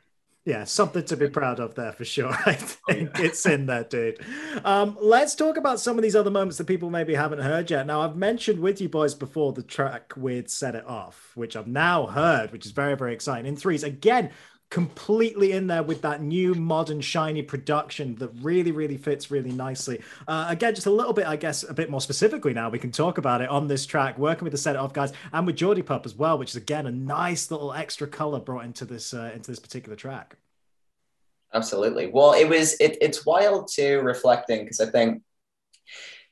Yeah, 0.49 0.65
something 0.65 1.05
to 1.05 1.17
be 1.17 1.29
proud 1.29 1.61
of 1.61 1.75
there 1.75 1.93
for 1.93 2.07
sure. 2.07 2.31
I 2.47 2.55
think 2.55 3.11
oh, 3.15 3.21
yeah. 3.21 3.27
it's 3.27 3.45
in 3.45 3.67
there, 3.67 3.85
dude. 3.85 4.19
Um, 4.65 4.97
let's 4.99 5.35
talk 5.35 5.59
about 5.59 5.79
some 5.79 5.99
of 5.99 6.03
these 6.03 6.17
other 6.17 6.31
moments 6.31 6.57
that 6.57 6.67
people 6.67 6.89
maybe 6.89 7.15
haven't 7.15 7.41
heard 7.41 7.71
yet. 7.71 7.87
Now, 7.87 8.01
I've 8.01 8.17
mentioned 8.17 8.59
with 8.59 8.81
you 8.81 8.89
boys 8.89 9.15
before 9.15 9.53
the 9.53 9.63
track 9.63 10.15
with 10.17 10.49
Set 10.49 10.75
It 10.75 10.87
Off, 10.87 11.33
which 11.35 11.55
I've 11.55 11.67
now 11.67 12.07
heard, 12.07 12.51
which 12.51 12.65
is 12.65 12.73
very, 12.73 12.97
very 12.97 13.13
exciting. 13.13 13.45
In 13.45 13.57
threes, 13.57 13.85
again, 13.85 14.31
completely 14.71 15.53
in 15.53 15.67
there 15.67 15.83
with 15.83 16.03
that 16.03 16.23
new 16.23 16.55
modern 16.55 17.01
shiny 17.01 17.43
production 17.43 18.15
that 18.17 18.29
really 18.43 18.71
really 18.71 18.99
fits 18.99 19.31
really 19.31 19.51
nicely 19.51 19.99
uh, 20.27 20.45
again 20.49 20.75
just 20.75 20.87
a 20.87 20.91
little 20.91 21.15
bit 21.15 21.27
i 21.27 21.37
guess 21.37 21.63
a 21.63 21.73
bit 21.73 21.89
more 21.89 22.03
specifically 22.03 22.53
now 22.53 22.69
we 22.69 22.79
can 22.79 22.93
talk 22.93 23.17
about 23.17 23.41
it 23.41 23.49
on 23.49 23.67
this 23.67 23.87
track 23.87 24.19
working 24.19 24.45
with 24.45 24.53
the 24.53 24.59
set 24.59 24.77
off 24.77 24.93
guys 24.93 25.13
and 25.33 25.47
with 25.47 25.57
Geordie 25.57 25.81
Pup 25.81 26.05
as 26.05 26.15
well 26.15 26.37
which 26.37 26.51
is 26.51 26.57
again 26.57 26.87
a 26.87 26.93
nice 26.93 27.51
little 27.51 27.73
extra 27.73 28.07
color 28.07 28.41
brought 28.41 28.67
into 28.67 28.85
this 28.85 29.15
uh, 29.15 29.31
into 29.35 29.51
this 29.51 29.59
particular 29.59 29.97
track 29.97 30.37
absolutely. 31.55 32.07
Well 32.07 32.33
it 32.33 32.49
was 32.49 32.75
it, 32.81 32.99
it's 33.01 33.27
wild 33.27 33.69
too 33.73 34.01
reflecting 34.01 34.65
because 34.65 34.81
i 34.81 34.87
think 34.87 35.23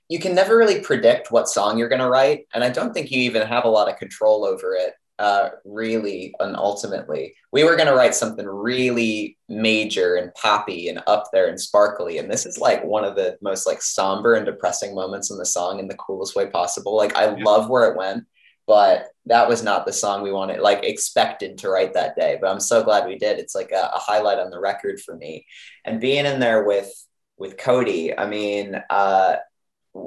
you 0.09 0.19
can 0.19 0.35
never 0.35 0.57
really 0.57 0.81
predict 0.81 1.33
what 1.33 1.49
song 1.49 1.79
you're 1.79 1.89
going 1.89 2.01
to 2.01 2.09
write 2.09 2.47
and 2.55 2.63
i 2.63 2.71
don't 2.71 2.95
think 2.95 3.11
you 3.11 3.21
even 3.23 3.47
have 3.47 3.65
a 3.65 3.69
lot 3.69 3.89
of 3.89 3.99
control 3.99 4.45
over 4.45 4.75
it 4.75 4.95
uh, 5.19 5.51
really 5.65 6.35
and 6.41 6.57
ultimately. 6.57 7.35
We 7.53 7.65
were 7.65 7.77
going 7.77 7.89
to 7.89 7.95
write 7.95 8.15
something 8.15 8.47
really 8.47 9.39
major 9.49 10.17
and 10.17 10.35
poppy 10.35 10.89
and 10.89 11.03
up 11.07 11.31
there 11.33 11.49
and 11.49 11.61
sparkly 11.61 12.19
and 12.19 12.31
this 12.31 12.45
is 12.45 12.59
like 12.59 12.85
one 12.85 13.05
of 13.05 13.17
the 13.17 13.39
most 13.41 13.67
like 13.67 13.81
somber 13.81 14.35
and 14.35 14.45
depressing 14.45 14.95
moments 14.95 15.31
in 15.31 15.39
the 15.39 15.47
song 15.47 15.79
in 15.79 15.89
the 15.89 15.97
coolest 15.97 16.37
way 16.37 16.47
possible. 16.47 16.97
Like 16.97 17.17
i 17.17 17.25
yeah. 17.35 17.45
love 17.45 17.71
where 17.71 17.91
it 17.91 17.97
went 17.97 18.25
but 18.67 19.09
that 19.27 19.49
was 19.49 19.63
not 19.63 19.87
the 19.87 19.93
song 19.93 20.23
we 20.23 20.33
wanted 20.33 20.61
like 20.61 20.85
expected 20.85 21.59
to 21.59 21.69
write 21.69 21.95
that 21.95 22.17
day 22.17 22.37
but 22.41 22.51
i'm 22.51 22.61
so 22.61 22.83
glad 22.83 23.07
we 23.07 23.19
did 23.19 23.39
it's 23.39 23.55
like 23.55 23.71
a, 23.73 23.91
a 23.95 23.99
highlight 23.99 24.39
on 24.39 24.51
the 24.51 24.61
record 24.61 25.01
for 25.01 25.17
me 25.17 25.47
and 25.85 26.01
being 26.01 26.27
in 26.27 26.41
there 26.41 26.65
with 26.65 26.91
with 27.39 27.57
cody 27.57 28.17
i 28.17 28.27
mean 28.27 28.81
uh 28.91 29.37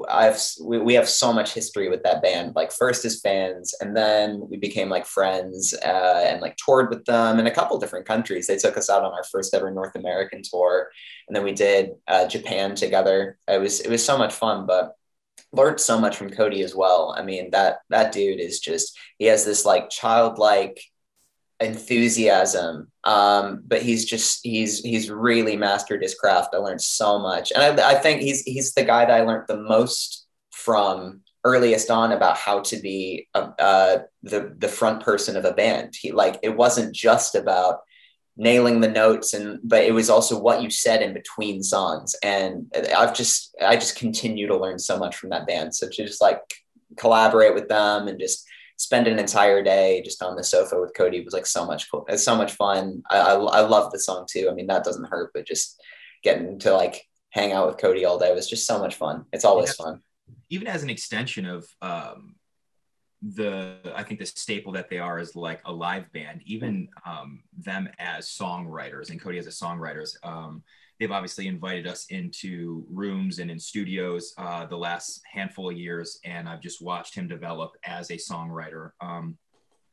I've 0.08 0.40
we, 0.62 0.78
we 0.78 0.94
have 0.94 1.08
so 1.10 1.34
much 1.34 1.54
history 1.54 1.90
with 1.90 2.04
that 2.04 2.22
band. 2.22 2.56
Like 2.56 2.72
first 2.72 3.06
as 3.06 3.20
fans, 3.20 3.74
and 3.82 3.96
then 3.96 4.42
we 4.50 4.58
became 4.58 4.90
like 4.90 5.06
friends 5.06 5.74
uh, 5.84 6.24
and 6.26 6.42
like 6.42 6.58
toured 6.58 6.90
with 6.90 7.06
them 7.06 7.40
in 7.40 7.48
a 7.48 7.52
couple 7.52 7.80
different 7.80 8.06
countries. 8.06 8.48
They 8.48 8.58
took 8.58 8.78
us 8.78 8.90
out 8.90 9.04
on 9.04 9.14
our 9.14 9.24
first 9.32 9.54
ever 9.54 9.72
North 9.72 9.96
American 9.96 10.42
tour, 10.44 10.90
and 11.28 11.36
then 11.36 11.44
we 11.44 11.54
did 11.54 11.92
uh, 12.08 12.28
Japan 12.28 12.76
together. 12.76 13.38
It 13.48 13.60
was 13.60 13.80
it 13.82 13.90
was 13.90 14.06
so 14.06 14.18
much 14.18 14.34
fun, 14.34 14.66
but 14.66 14.96
learned 15.52 15.80
so 15.80 16.00
much 16.00 16.16
from 16.18 16.30
Cody 16.30 16.62
as 16.62 16.76
well. 16.76 17.16
I 17.18 17.24
mean 17.24 17.52
that 17.52 17.80
that 17.90 18.12
dude 18.12 18.40
is 18.40 18.60
just 18.60 18.98
he 19.18 19.26
has 19.26 19.46
this 19.46 19.66
like 19.66 19.90
childlike 19.90 20.82
enthusiasm 21.60 22.90
um, 23.04 23.64
but 23.66 23.82
he's 23.82 24.06
just 24.06 24.42
he's 24.44 24.82
he's 24.82 25.10
really 25.10 25.56
mastered 25.56 26.02
his 26.02 26.16
craft. 26.16 26.54
I 26.54 26.58
learned 26.58 26.82
so 26.82 27.18
much. 27.20 27.52
And 27.52 27.80
I, 27.80 27.92
I 27.92 27.96
think 27.96 28.22
he's 28.22 28.44
he's 28.44 28.74
the 28.74 28.84
guy 28.84 29.06
that 29.06 29.22
i 29.22 29.22
learned 29.22 29.46
the 29.48 29.62
most 29.62 30.28
from 30.52 31.22
earliest 31.46 31.90
on 31.90 32.12
about 32.12 32.36
how 32.36 32.60
to 32.60 32.78
be 32.78 33.28
a, 33.34 33.40
uh, 33.40 33.98
the 34.24 34.54
the 34.58 34.68
front 34.68 35.02
person 35.02 35.38
of 35.38 35.46
a 35.46 35.54
band. 35.54 35.96
He 36.00 36.12
like 36.12 36.40
it 36.44 36.56
wasn't 36.56 36.94
just 36.94 37.36
about 37.36 37.80
nailing 38.38 38.80
the 38.80 38.88
notes 38.88 39.34
and 39.34 39.60
but 39.64 39.84
it 39.84 39.94
was 39.94 40.10
also 40.10 40.40
what 40.40 40.62
you 40.62 40.70
said 40.70 41.02
in 41.02 41.14
between 41.14 41.62
songs 41.62 42.16
and 42.24 42.72
i've 42.98 43.14
just 43.14 43.54
i 43.62 43.76
just 43.76 43.98
continue 43.98 44.48
to 44.48 44.56
learn 44.58 44.80
so 44.80 44.98
much 44.98 45.16
from 45.16 45.30
that 45.30 45.46
band 45.46 45.76
so 45.76 45.88
to 45.90 46.06
just 46.06 46.22
like 46.22 46.40
collaborate 46.98 47.54
with 47.54 47.68
them 47.68 48.08
and 48.08 48.20
just 48.20 48.48
spend 48.80 49.08
an 49.08 49.20
entire 49.20 49.62
day 49.62 50.02
just 50.04 50.24
on 50.24 50.38
the 50.38 50.44
sofa 50.44 50.80
with 50.80 50.94
Cody 50.96 51.22
was 51.22 51.34
like 51.34 51.46
so 51.46 51.66
much 51.66 51.92
cool. 51.92 52.06
It's 52.08 52.24
so 52.24 52.36
much 52.36 52.54
fun. 52.54 53.04
I, 53.10 53.18
I, 53.18 53.34
I 53.34 53.60
love 53.60 53.92
the 53.92 54.00
song 54.00 54.26
too. 54.28 54.48
I 54.50 54.54
mean, 54.54 54.68
that 54.68 54.86
doesn't 54.86 55.10
hurt, 55.10 55.32
but 55.34 55.46
just 55.46 55.82
getting 56.24 56.58
to 56.60 56.74
like 56.74 57.06
hang 57.32 57.52
out 57.52 57.68
with 57.68 57.78
Cody 57.78 58.06
all 58.06 58.18
day 58.18 58.34
was 58.34 58.50
just 58.50 58.66
so 58.66 58.80
much 58.80 58.96
fun. 58.96 59.26
It's 59.34 59.44
always 59.44 59.76
yeah. 59.78 59.86
fun. 59.86 60.02
Even 60.50 60.68
as 60.68 60.82
an 60.82 60.90
extension 60.90 61.46
of 61.46 61.68
um, 61.82 62.36
the, 63.22 63.78
I 63.96 64.04
think 64.04 64.20
the 64.20 64.26
staple 64.26 64.72
that 64.74 64.90
they 64.90 65.00
are 65.00 65.20
is 65.20 65.36
like 65.36 65.62
a 65.66 65.74
live 65.74 66.12
band, 66.14 66.42
even 66.46 66.88
um, 67.06 67.44
them 67.58 67.90
as 68.00 68.28
songwriters 68.28 69.10
and 69.10 69.22
Cody 69.22 69.38
as 69.38 69.48
a 69.48 69.50
songwriters. 69.50 70.16
Um, 70.24 70.64
they've 71.00 71.12
obviously 71.12 71.48
invited 71.48 71.88
us 71.88 72.06
into 72.10 72.86
rooms 72.90 73.40
and 73.40 73.52
in 73.52 73.60
studios 73.60 74.34
uh, 74.38 74.66
the 74.66 74.78
last 74.78 75.22
handful 75.32 75.70
of 75.70 75.78
years, 75.78 76.20
and 76.24 76.48
I've 76.48 76.62
just 76.62 76.82
watched 76.82 77.16
him 77.16 77.28
develop 77.28 77.72
as 77.86 78.10
a 78.10 78.16
songwriter. 78.16 78.92
Um, 79.02 79.38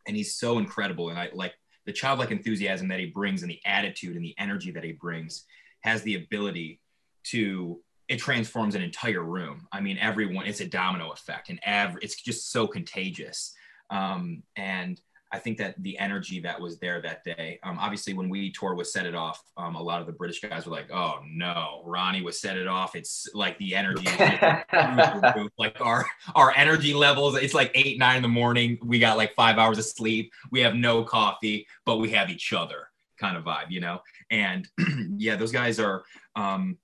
and 0.07 0.17
he's 0.17 0.37
so 0.37 0.59
incredible, 0.59 1.11
and 1.11 1.19
I 1.19 1.31
like 1.33 1.55
the 1.85 1.93
childlike 1.93 2.31
enthusiasm 2.31 2.89
that 2.89 3.01
he 3.01 3.07
brings, 3.07 3.43
and 3.43 3.51
the 3.51 3.61
attitude 3.65 4.17
and 4.17 4.25
the 4.25 4.35
energy 4.39 4.71
that 4.73 4.85
he 4.85 4.93
brings 4.93 5.45
has 5.83 6.03
the 6.03 6.17
ability 6.17 6.81
to 7.25 7.81
it 8.09 8.19
transforms 8.19 8.75
an 8.75 8.83
entire 8.83 9.23
room. 9.23 9.67
I 9.73 9.81
mean, 9.81 9.99
everyone 9.99 10.47
it's 10.47 10.61
a 10.61 10.67
domino 10.67 11.11
effect, 11.11 11.49
and 11.49 11.59
every 11.65 12.01
it's 12.03 12.21
just 12.21 12.51
so 12.53 12.67
contagious. 12.67 13.53
Um, 13.91 14.43
and 14.57 15.01
I 15.33 15.39
think 15.39 15.59
that 15.59 15.75
the 15.83 15.99
energy 15.99 16.41
that 16.41 16.61
was 16.61 16.79
there 16.79 17.01
that 17.03 17.25
day, 17.25 17.59
um, 17.65 17.79
obviously 17.81 18.15
when 18.15 18.29
we 18.29 18.53
toured 18.53 18.79
with 18.79 18.87
Set 18.87 19.07
It 19.07 19.15
Off, 19.15 19.43
um, 19.57 19.75
a 19.75 19.83
lot 19.83 20.01
of 20.01 20.07
the 20.07 20.13
British 20.13 20.41
guys 20.41 20.67
were 20.67 20.73
like, 20.73 20.91
oh 20.93 21.19
no, 21.29 21.83
Ronnie 21.85 22.23
was 22.23 22.41
Set 22.41 22.57
It 22.57 22.69
Off. 22.69 22.95
It's 22.95 23.29
like 23.35 23.59
the 23.59 23.75
energy, 23.75 24.07
like 25.59 25.81
our, 25.81 26.07
our 26.37 26.53
energy 26.57 26.95
levels, 26.95 27.37
it's 27.37 27.55
like 27.55 27.73
eight, 27.75 27.99
nine 27.99 28.17
in 28.17 28.23
the 28.23 28.29
morning. 28.29 28.79
We 28.85 29.01
got 29.01 29.17
like 29.17 29.35
five 29.35 29.59
hours 29.59 29.79
of 29.79 29.85
sleep. 29.85 30.33
We 30.53 30.61
have 30.61 30.77
no 30.77 31.03
coffee, 31.03 31.67
but 31.85 31.97
we 31.97 32.11
have 32.11 32.31
each 32.31 32.53
other 32.53 32.89
kind 33.19 33.37
of 33.37 33.45
vibe, 33.45 33.71
you 33.71 33.81
know? 33.81 34.01
And 34.31 34.69
yeah, 35.17 35.35
those 35.35 35.53
guys 35.53 35.81
are, 35.81 36.05
um, 36.37 36.79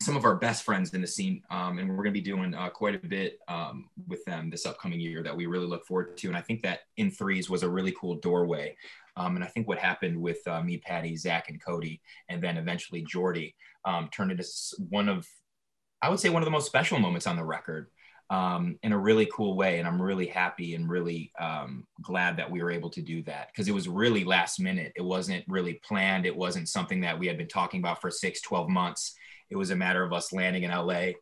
some 0.00 0.16
of 0.16 0.24
our 0.24 0.36
best 0.36 0.62
friends 0.62 0.92
in 0.92 1.00
the 1.00 1.06
scene, 1.06 1.42
um, 1.50 1.78
and 1.78 1.88
we're 1.88 1.96
going 1.96 2.14
to 2.14 2.20
be 2.20 2.20
doing 2.20 2.54
uh, 2.54 2.68
quite 2.68 2.94
a 2.94 3.06
bit 3.06 3.38
um, 3.48 3.88
with 4.06 4.24
them 4.24 4.50
this 4.50 4.66
upcoming 4.66 5.00
year 5.00 5.22
that 5.22 5.36
we 5.36 5.46
really 5.46 5.66
look 5.66 5.86
forward 5.86 6.16
to. 6.18 6.28
And 6.28 6.36
I 6.36 6.42
think 6.42 6.62
that 6.62 6.80
in 6.96 7.10
threes 7.10 7.48
was 7.48 7.62
a 7.62 7.68
really 7.68 7.94
cool 7.98 8.16
doorway. 8.16 8.76
Um, 9.16 9.36
and 9.36 9.44
I 9.44 9.48
think 9.48 9.66
what 9.66 9.78
happened 9.78 10.20
with 10.20 10.46
uh, 10.46 10.62
me, 10.62 10.76
Patty, 10.76 11.16
Zach, 11.16 11.48
and 11.48 11.62
Cody, 11.62 12.00
and 12.28 12.42
then 12.42 12.58
eventually 12.58 13.02
Jordy, 13.02 13.54
um, 13.86 14.08
turned 14.12 14.30
into 14.30 14.44
one 14.90 15.08
of, 15.08 15.26
I 16.02 16.10
would 16.10 16.20
say, 16.20 16.28
one 16.28 16.42
of 16.42 16.46
the 16.46 16.50
most 16.50 16.66
special 16.66 16.98
moments 16.98 17.26
on 17.26 17.36
the 17.36 17.44
record 17.44 17.88
um, 18.28 18.78
in 18.82 18.92
a 18.92 18.98
really 18.98 19.28
cool 19.32 19.56
way. 19.56 19.78
And 19.78 19.88
I'm 19.88 20.02
really 20.02 20.26
happy 20.26 20.74
and 20.74 20.88
really 20.88 21.32
um, 21.40 21.86
glad 22.02 22.36
that 22.36 22.50
we 22.50 22.62
were 22.62 22.70
able 22.70 22.90
to 22.90 23.00
do 23.00 23.22
that 23.22 23.48
because 23.48 23.68
it 23.68 23.74
was 23.74 23.88
really 23.88 24.24
last 24.24 24.60
minute. 24.60 24.92
It 24.96 25.04
wasn't 25.04 25.44
really 25.48 25.80
planned. 25.84 26.26
It 26.26 26.36
wasn't 26.36 26.68
something 26.68 27.00
that 27.00 27.18
we 27.18 27.26
had 27.26 27.38
been 27.38 27.48
talking 27.48 27.80
about 27.80 28.00
for 28.00 28.10
six, 28.10 28.40
12 28.42 28.68
months. 28.68 29.14
It 29.50 29.56
was 29.56 29.70
a 29.70 29.76
matter 29.76 30.02
of 30.02 30.12
us 30.12 30.32
landing 30.32 30.64
in 30.64 30.70
LA, 30.70 31.12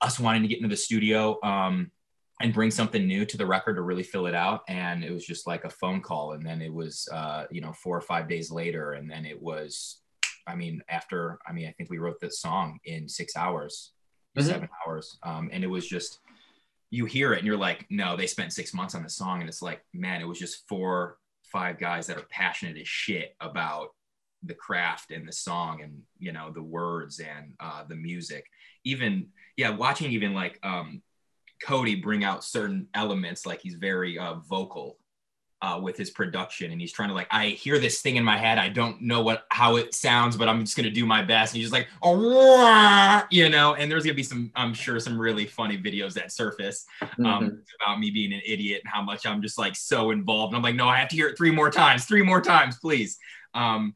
us 0.00 0.18
wanting 0.18 0.42
to 0.42 0.48
get 0.48 0.58
into 0.58 0.68
the 0.68 0.76
studio 0.76 1.38
um, 1.42 1.90
and 2.40 2.52
bring 2.52 2.70
something 2.70 3.06
new 3.06 3.24
to 3.24 3.36
the 3.36 3.46
record 3.46 3.76
to 3.76 3.82
really 3.82 4.02
fill 4.02 4.26
it 4.26 4.34
out. 4.34 4.62
And 4.68 5.04
it 5.04 5.12
was 5.12 5.24
just 5.24 5.46
like 5.46 5.64
a 5.64 5.70
phone 5.70 6.00
call. 6.00 6.32
And 6.32 6.44
then 6.44 6.60
it 6.60 6.72
was, 6.72 7.08
uh, 7.12 7.44
you 7.50 7.60
know, 7.60 7.72
four 7.72 7.96
or 7.96 8.00
five 8.00 8.28
days 8.28 8.50
later. 8.50 8.92
And 8.92 9.10
then 9.10 9.24
it 9.24 9.40
was, 9.40 10.00
I 10.46 10.56
mean, 10.56 10.82
after, 10.88 11.38
I 11.46 11.52
mean, 11.52 11.68
I 11.68 11.72
think 11.72 11.90
we 11.90 11.98
wrote 11.98 12.20
this 12.20 12.40
song 12.40 12.78
in 12.84 13.08
six 13.08 13.36
hours, 13.36 13.92
mm-hmm. 14.36 14.48
seven 14.48 14.68
hours. 14.86 15.18
Um, 15.22 15.50
and 15.52 15.62
it 15.62 15.68
was 15.68 15.86
just, 15.86 16.18
you 16.90 17.06
hear 17.06 17.32
it 17.32 17.38
and 17.38 17.46
you're 17.46 17.56
like, 17.56 17.86
no, 17.88 18.16
they 18.16 18.26
spent 18.26 18.52
six 18.52 18.74
months 18.74 18.94
on 18.94 19.02
the 19.02 19.08
song. 19.08 19.40
And 19.40 19.48
it's 19.48 19.62
like, 19.62 19.82
man, 19.94 20.20
it 20.20 20.28
was 20.28 20.38
just 20.38 20.68
four, 20.68 21.16
five 21.44 21.78
guys 21.78 22.06
that 22.06 22.18
are 22.18 22.26
passionate 22.30 22.76
as 22.76 22.88
shit 22.88 23.34
about 23.40 23.88
the 24.42 24.54
craft 24.54 25.10
and 25.10 25.26
the 25.26 25.32
song 25.32 25.82
and 25.82 26.02
you 26.18 26.32
know 26.32 26.50
the 26.50 26.62
words 26.62 27.20
and 27.20 27.54
uh, 27.60 27.84
the 27.88 27.96
music. 27.96 28.46
Even 28.84 29.28
yeah 29.56 29.70
watching 29.70 30.12
even 30.12 30.34
like 30.34 30.58
um, 30.62 31.02
cody 31.62 31.94
bring 31.94 32.24
out 32.24 32.44
certain 32.44 32.88
elements 32.94 33.46
like 33.46 33.60
he's 33.60 33.74
very 33.74 34.18
uh, 34.18 34.34
vocal 34.34 34.98
uh, 35.62 35.78
with 35.80 35.96
his 35.96 36.10
production 36.10 36.72
and 36.72 36.80
he's 36.80 36.92
trying 36.92 37.08
to 37.08 37.14
like 37.14 37.28
i 37.30 37.46
hear 37.50 37.78
this 37.78 38.02
thing 38.02 38.16
in 38.16 38.24
my 38.24 38.36
head. 38.36 38.58
I 38.58 38.68
don't 38.68 39.00
know 39.00 39.22
what 39.22 39.44
how 39.50 39.76
it 39.76 39.94
sounds 39.94 40.36
but 40.36 40.48
i'm 40.48 40.60
just 40.60 40.76
going 40.76 40.88
to 40.88 40.90
do 40.90 41.06
my 41.06 41.22
best. 41.22 41.52
And 41.52 41.58
he's 41.58 41.70
just 41.70 41.72
like 41.72 41.86
oh 42.02 43.22
you 43.30 43.48
know 43.48 43.74
and 43.74 43.90
there's 43.90 44.02
going 44.02 44.14
to 44.14 44.16
be 44.16 44.24
some 44.24 44.50
i'm 44.56 44.74
sure 44.74 44.98
some 44.98 45.16
really 45.16 45.46
funny 45.46 45.78
videos 45.78 46.14
that 46.14 46.32
surface 46.32 46.84
um, 47.00 47.08
mm-hmm. 47.18 47.56
about 47.80 48.00
me 48.00 48.10
being 48.10 48.32
an 48.32 48.42
idiot 48.44 48.82
and 48.84 48.92
how 48.92 49.02
much 49.02 49.24
i'm 49.24 49.40
just 49.40 49.56
like 49.56 49.76
so 49.76 50.10
involved. 50.10 50.52
And 50.52 50.56
i'm 50.56 50.62
like 50.64 50.74
no 50.74 50.88
i 50.88 50.98
have 50.98 51.08
to 51.10 51.16
hear 51.16 51.28
it 51.28 51.38
three 51.38 51.52
more 51.52 51.70
times 51.70 52.04
three 52.04 52.22
more 52.22 52.40
times 52.40 52.78
please. 52.78 53.18
Um, 53.54 53.94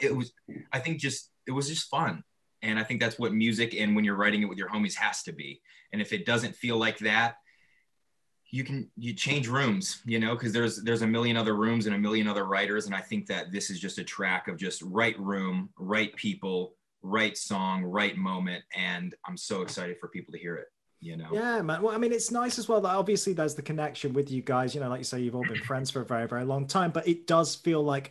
it 0.00 0.14
was 0.14 0.32
i 0.72 0.78
think 0.78 1.00
just 1.00 1.30
it 1.46 1.52
was 1.52 1.68
just 1.68 1.88
fun. 1.88 2.22
And 2.62 2.78
i 2.78 2.82
think 2.82 3.00
that's 3.00 3.18
what 3.18 3.32
music 3.32 3.74
and 3.74 3.94
when 3.94 4.04
you're 4.04 4.16
writing 4.16 4.42
it 4.42 4.48
with 4.48 4.58
your 4.58 4.68
homies 4.68 4.94
has 4.94 5.22
to 5.24 5.32
be. 5.32 5.60
And 5.92 6.02
if 6.02 6.12
it 6.12 6.26
doesn't 6.26 6.56
feel 6.56 6.76
like 6.76 6.98
that 6.98 7.36
you 8.50 8.64
can 8.64 8.90
you 8.96 9.12
change 9.12 9.48
rooms 9.48 10.00
you 10.04 10.18
know 10.18 10.34
because 10.34 10.52
there's 10.52 10.82
there's 10.82 11.02
a 11.02 11.06
million 11.06 11.36
other 11.36 11.54
rooms 11.54 11.86
and 11.86 11.94
a 11.94 11.98
million 11.98 12.26
other 12.26 12.44
writers. 12.44 12.86
And 12.86 12.94
i 12.94 13.00
think 13.00 13.26
that 13.26 13.52
this 13.52 13.70
is 13.70 13.78
just 13.78 13.98
a 13.98 14.04
track 14.04 14.48
of 14.48 14.56
just 14.56 14.82
right 14.82 15.18
room 15.18 15.68
right 15.78 16.14
people 16.16 16.74
right 17.02 17.36
song 17.36 17.84
right 17.84 18.16
moment. 18.16 18.64
And 18.74 19.14
i'm 19.26 19.36
so 19.36 19.62
excited 19.62 19.96
for 20.00 20.08
people 20.08 20.32
to 20.32 20.38
hear 20.38 20.56
it 20.56 20.66
you 21.00 21.16
know? 21.16 21.28
Yeah 21.30 21.62
man. 21.62 21.82
Well 21.82 21.94
i 21.94 21.98
mean 21.98 22.12
it's 22.12 22.30
nice 22.30 22.58
as 22.58 22.68
well 22.68 22.80
that 22.80 22.94
obviously 22.94 23.32
there's 23.34 23.54
the 23.54 23.62
connection 23.62 24.12
with 24.12 24.30
you 24.30 24.42
guys. 24.42 24.74
You 24.74 24.80
know 24.80 24.88
like 24.88 25.00
you 25.00 25.04
say 25.04 25.20
you've 25.20 25.36
all 25.36 25.46
been 25.46 25.62
friends 25.62 25.90
for 25.90 26.00
a 26.00 26.06
very 26.06 26.26
very 26.26 26.44
long 26.44 26.66
time 26.66 26.90
but 26.90 27.06
it 27.06 27.26
does 27.26 27.54
feel 27.54 27.82
like 27.82 28.10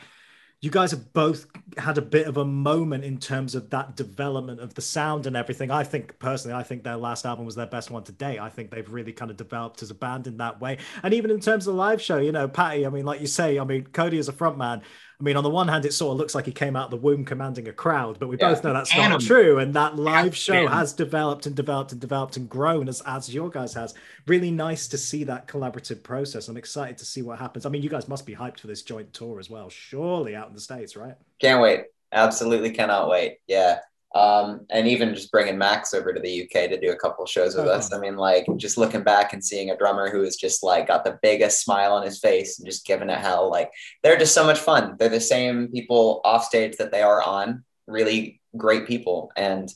you 0.66 0.72
guys 0.72 0.90
have 0.90 1.14
both 1.14 1.46
had 1.78 2.00
a 2.00 2.02
bit 2.02 2.26
of 2.26 2.38
a 2.38 2.44
moment 2.44 3.04
in 3.04 3.20
terms 3.20 3.54
of 3.54 3.70
that 3.70 3.96
development 3.96 4.60
of 4.60 4.74
the 4.74 4.82
sound 4.82 5.28
and 5.28 5.38
everything. 5.38 5.70
I 5.70 5.84
think 5.84 6.18
personally, 6.18 6.58
I 6.58 6.64
think 6.64 6.84
their 6.84 6.98
last 6.98 7.24
album 7.24 7.46
was 7.46 7.54
their 7.54 7.68
best 7.68 7.92
one 7.92 8.04
to 8.06 8.12
date. 8.12 8.40
I 8.40 8.50
think 8.50 8.72
they've 8.72 8.92
really 8.92 9.14
kind 9.14 9.30
of 9.30 9.38
developed 9.38 9.84
as 9.84 9.92
a 9.92 9.94
band 9.94 10.26
in 10.26 10.38
that 10.38 10.60
way. 10.60 10.80
And 11.04 11.14
even 11.14 11.30
in 11.30 11.40
terms 11.40 11.68
of 11.68 11.76
the 11.76 11.78
live 11.78 12.02
show, 12.02 12.18
you 12.18 12.32
know, 12.32 12.48
Patty, 12.48 12.84
I 12.84 12.90
mean, 12.90 13.06
like 13.06 13.22
you 13.22 13.28
say, 13.28 13.60
I 13.60 13.64
mean, 13.64 13.84
Cody 13.94 14.18
is 14.18 14.28
a 14.28 14.34
frontman. 14.34 14.82
I 15.20 15.24
mean, 15.24 15.38
on 15.38 15.44
the 15.44 15.50
one 15.50 15.68
hand, 15.68 15.86
it 15.86 15.94
sort 15.94 16.12
of 16.12 16.18
looks 16.18 16.36
like 16.36 16.46
he 16.46 16.52
came 16.52 16.76
out 16.76 16.86
of 16.86 16.92
the 16.92 16.98
womb 16.98 17.24
commanding 17.24 17.68
a 17.68 17.74
crowd, 17.74 18.20
but 18.20 18.28
we 18.28 18.38
yeah. 18.38 18.50
both 18.50 18.64
know 18.64 18.74
that's 18.74 18.96
not 18.96 19.22
true. 19.22 19.60
And 19.60 19.74
that 19.74 19.96
live 19.96 20.36
show 20.36 20.68
has 20.68 20.92
developed 20.94 21.46
and 21.46 21.56
developed 21.56 21.94
and 21.94 22.02
developed 22.02 22.36
and 22.36 22.50
grown 22.50 22.90
as, 22.90 23.02
as 23.06 23.34
your 23.34 23.50
guys 23.50 23.74
has. 23.74 23.94
Really 24.28 24.52
nice 24.52 24.88
to 24.90 24.98
see 24.98 25.24
that 25.24 25.48
collaborative 25.48 26.04
process. 26.04 26.48
I'm 26.50 26.58
excited 26.58 26.98
to 26.98 27.06
see 27.06 27.22
what 27.22 27.40
happens. 27.40 27.66
I 27.66 27.70
mean, 27.70 27.82
you 27.82 27.90
guys 27.90 28.08
must 28.08 28.26
be 28.26 28.36
hyped 28.36 28.60
for 28.60 28.68
this 28.68 28.82
joint 28.82 29.14
tour 29.14 29.40
as 29.40 29.50
well, 29.50 29.70
surely 29.70 30.36
out 30.36 30.50
in 30.50 30.54
the 30.54 30.62
States, 30.62 30.96
right? 30.96 31.16
Can't 31.40 31.62
wait. 31.62 31.86
Absolutely 32.12 32.72
cannot 32.72 33.10
wait. 33.10 33.38
Yeah. 33.48 33.80
Um, 34.16 34.66
and 34.70 34.88
even 34.88 35.14
just 35.14 35.30
bringing 35.30 35.58
Max 35.58 35.94
over 35.94 36.14
to 36.14 36.22
the 36.22 36.44
UK 36.44 36.70
to 36.70 36.80
do 36.80 36.92
a 36.92 36.96
couple 36.96 37.26
shows 37.26 37.54
with 37.54 37.68
oh. 37.68 37.72
us. 37.72 37.92
I 37.92 38.00
mean, 38.00 38.16
like 38.16 38.48
just 38.56 38.78
looking 38.78 39.04
back 39.04 39.34
and 39.34 39.44
seeing 39.44 39.70
a 39.70 39.78
drummer 39.78 40.10
who 40.10 40.24
is 40.24 40.38
just 40.38 40.64
like 40.64 40.88
got 40.88 41.04
the 41.04 41.20
biggest 41.22 41.62
smile 41.62 41.92
on 41.92 42.06
his 42.06 42.20
face 42.20 42.58
and 42.58 42.66
just 42.66 42.86
giving 42.86 43.10
it 43.10 43.20
hell. 43.20 43.52
Like 43.52 43.72
they're 44.04 44.18
just 44.18 44.34
so 44.34 44.46
much 44.46 44.60
fun. 44.60 44.96
They're 44.98 45.10
the 45.10 45.20
same 45.20 45.68
people 45.68 46.22
off 46.24 46.46
stage 46.46 46.78
that 46.78 46.94
they 46.94 47.02
are 47.02 47.22
on. 47.22 47.66
Really 47.88 48.40
great 48.56 48.88
people, 48.88 49.32
and 49.36 49.70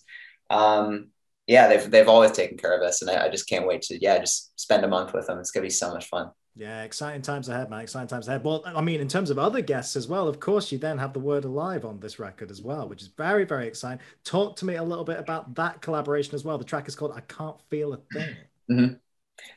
um, 0.49 1.09
yeah, 1.49 1.67
they've 1.67 1.89
they've 1.89 2.07
always 2.07 2.31
taken 2.31 2.57
care 2.57 2.77
of 2.77 2.83
us, 2.83 3.01
and 3.01 3.09
I, 3.09 3.25
I 3.25 3.29
just 3.29 3.49
can't 3.49 3.65
wait 3.65 3.81
to 3.83 3.99
yeah 3.99 4.19
just 4.19 4.57
spend 4.59 4.85
a 4.85 4.87
month 4.87 5.13
with 5.13 5.25
them. 5.25 5.39
It's 5.39 5.49
gonna 5.49 5.65
be 5.65 5.71
so 5.71 5.91
much 5.91 6.05
fun. 6.05 6.29
Yeah, 6.55 6.83
exciting 6.83 7.23
times 7.23 7.49
ahead, 7.49 7.71
man. 7.71 7.81
Exciting 7.81 8.07
times 8.07 8.27
ahead. 8.27 8.43
Well, 8.43 8.61
I 8.65 8.81
mean, 8.81 9.01
in 9.01 9.07
terms 9.07 9.31
of 9.31 9.39
other 9.39 9.61
guests 9.61 9.95
as 9.95 10.07
well, 10.07 10.27
of 10.27 10.39
course, 10.39 10.71
you 10.71 10.77
then 10.77 10.99
have 10.99 11.11
the 11.11 11.19
word 11.19 11.45
alive 11.45 11.85
on 11.85 11.99
this 11.99 12.19
record 12.19 12.51
as 12.51 12.61
well, 12.61 12.87
which 12.87 13.01
is 13.01 13.07
very, 13.17 13.45
very 13.45 13.67
exciting. 13.67 13.99
Talk 14.23 14.57
to 14.57 14.65
me 14.65 14.75
a 14.75 14.83
little 14.83 15.03
bit 15.03 15.19
about 15.19 15.55
that 15.55 15.81
collaboration 15.81 16.35
as 16.35 16.45
well. 16.45 16.59
The 16.59 16.65
track 16.65 16.87
is 16.87 16.95
called 16.95 17.13
"I 17.15 17.21
Can't 17.21 17.59
Feel 17.71 17.93
a 17.93 17.97
Thing." 18.13 18.35
Mm-hmm. 18.69 18.93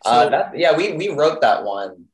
So, 0.05 0.11
uh, 0.11 0.28
that, 0.31 0.57
yeah, 0.57 0.74
we 0.74 0.92
we 0.92 1.11
wrote 1.11 1.42
that 1.42 1.62
one 1.62 2.07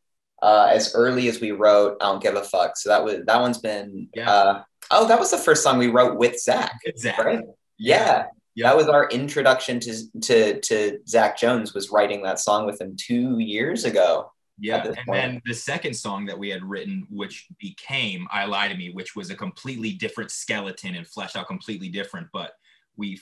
uh, 0.43 0.69
as 0.73 0.93
early 0.97 1.29
as 1.29 1.41
we 1.41 1.53
wrote 1.53 1.99
"I 2.01 2.07
Don't 2.07 2.21
Give 2.21 2.35
a 2.35 2.43
Fuck." 2.43 2.77
So 2.77 2.89
that 2.89 3.05
was 3.05 3.21
that 3.27 3.41
one's 3.41 3.59
been. 3.59 4.09
Yeah. 4.13 4.29
Uh, 4.29 4.63
oh, 4.91 5.07
that 5.07 5.21
was 5.21 5.31
the 5.31 5.39
first 5.39 5.63
song 5.63 5.79
we 5.79 5.87
wrote 5.87 6.19
with 6.19 6.41
Zach. 6.41 6.81
Zach. 6.97 7.19
Right? 7.19 7.45
Yeah. 7.79 8.07
yeah. 8.07 8.25
That 8.65 8.77
was 8.77 8.89
our 8.89 9.09
introduction 9.09 9.81
to 9.81 10.21
to 10.21 10.61
to 10.61 10.99
Zach 11.07 11.39
Jones. 11.39 11.75
Was 11.75 11.91
writing 11.91 12.23
that 12.23 12.41
song 12.41 12.67
with 12.67 12.81
him 12.81 12.97
two 12.97 13.39
years 13.39 13.85
ago. 13.85 14.33
Yeah. 14.61 14.85
And 14.85 14.97
point. 14.97 15.07
then 15.07 15.43
the 15.47 15.55
second 15.55 15.95
song 15.95 16.27
that 16.27 16.39
we 16.39 16.49
had 16.49 16.65
written, 16.65 17.07
which 17.11 17.47
became 17.59 18.27
I 18.31 18.45
Lie 18.47 18.69
to 18.69 18.77
Me, 18.77 18.91
which 18.91 19.15
was 19.15 19.31
a 19.31 19.37
completely 19.37 19.93
different 19.93 20.31
skeleton 20.31 20.97
and 20.97 21.07
fleshed 21.07 21.37
out 21.37 21.47
completely 21.47 21.89
different, 21.89 22.29
but 22.33 22.53
we 22.97 23.21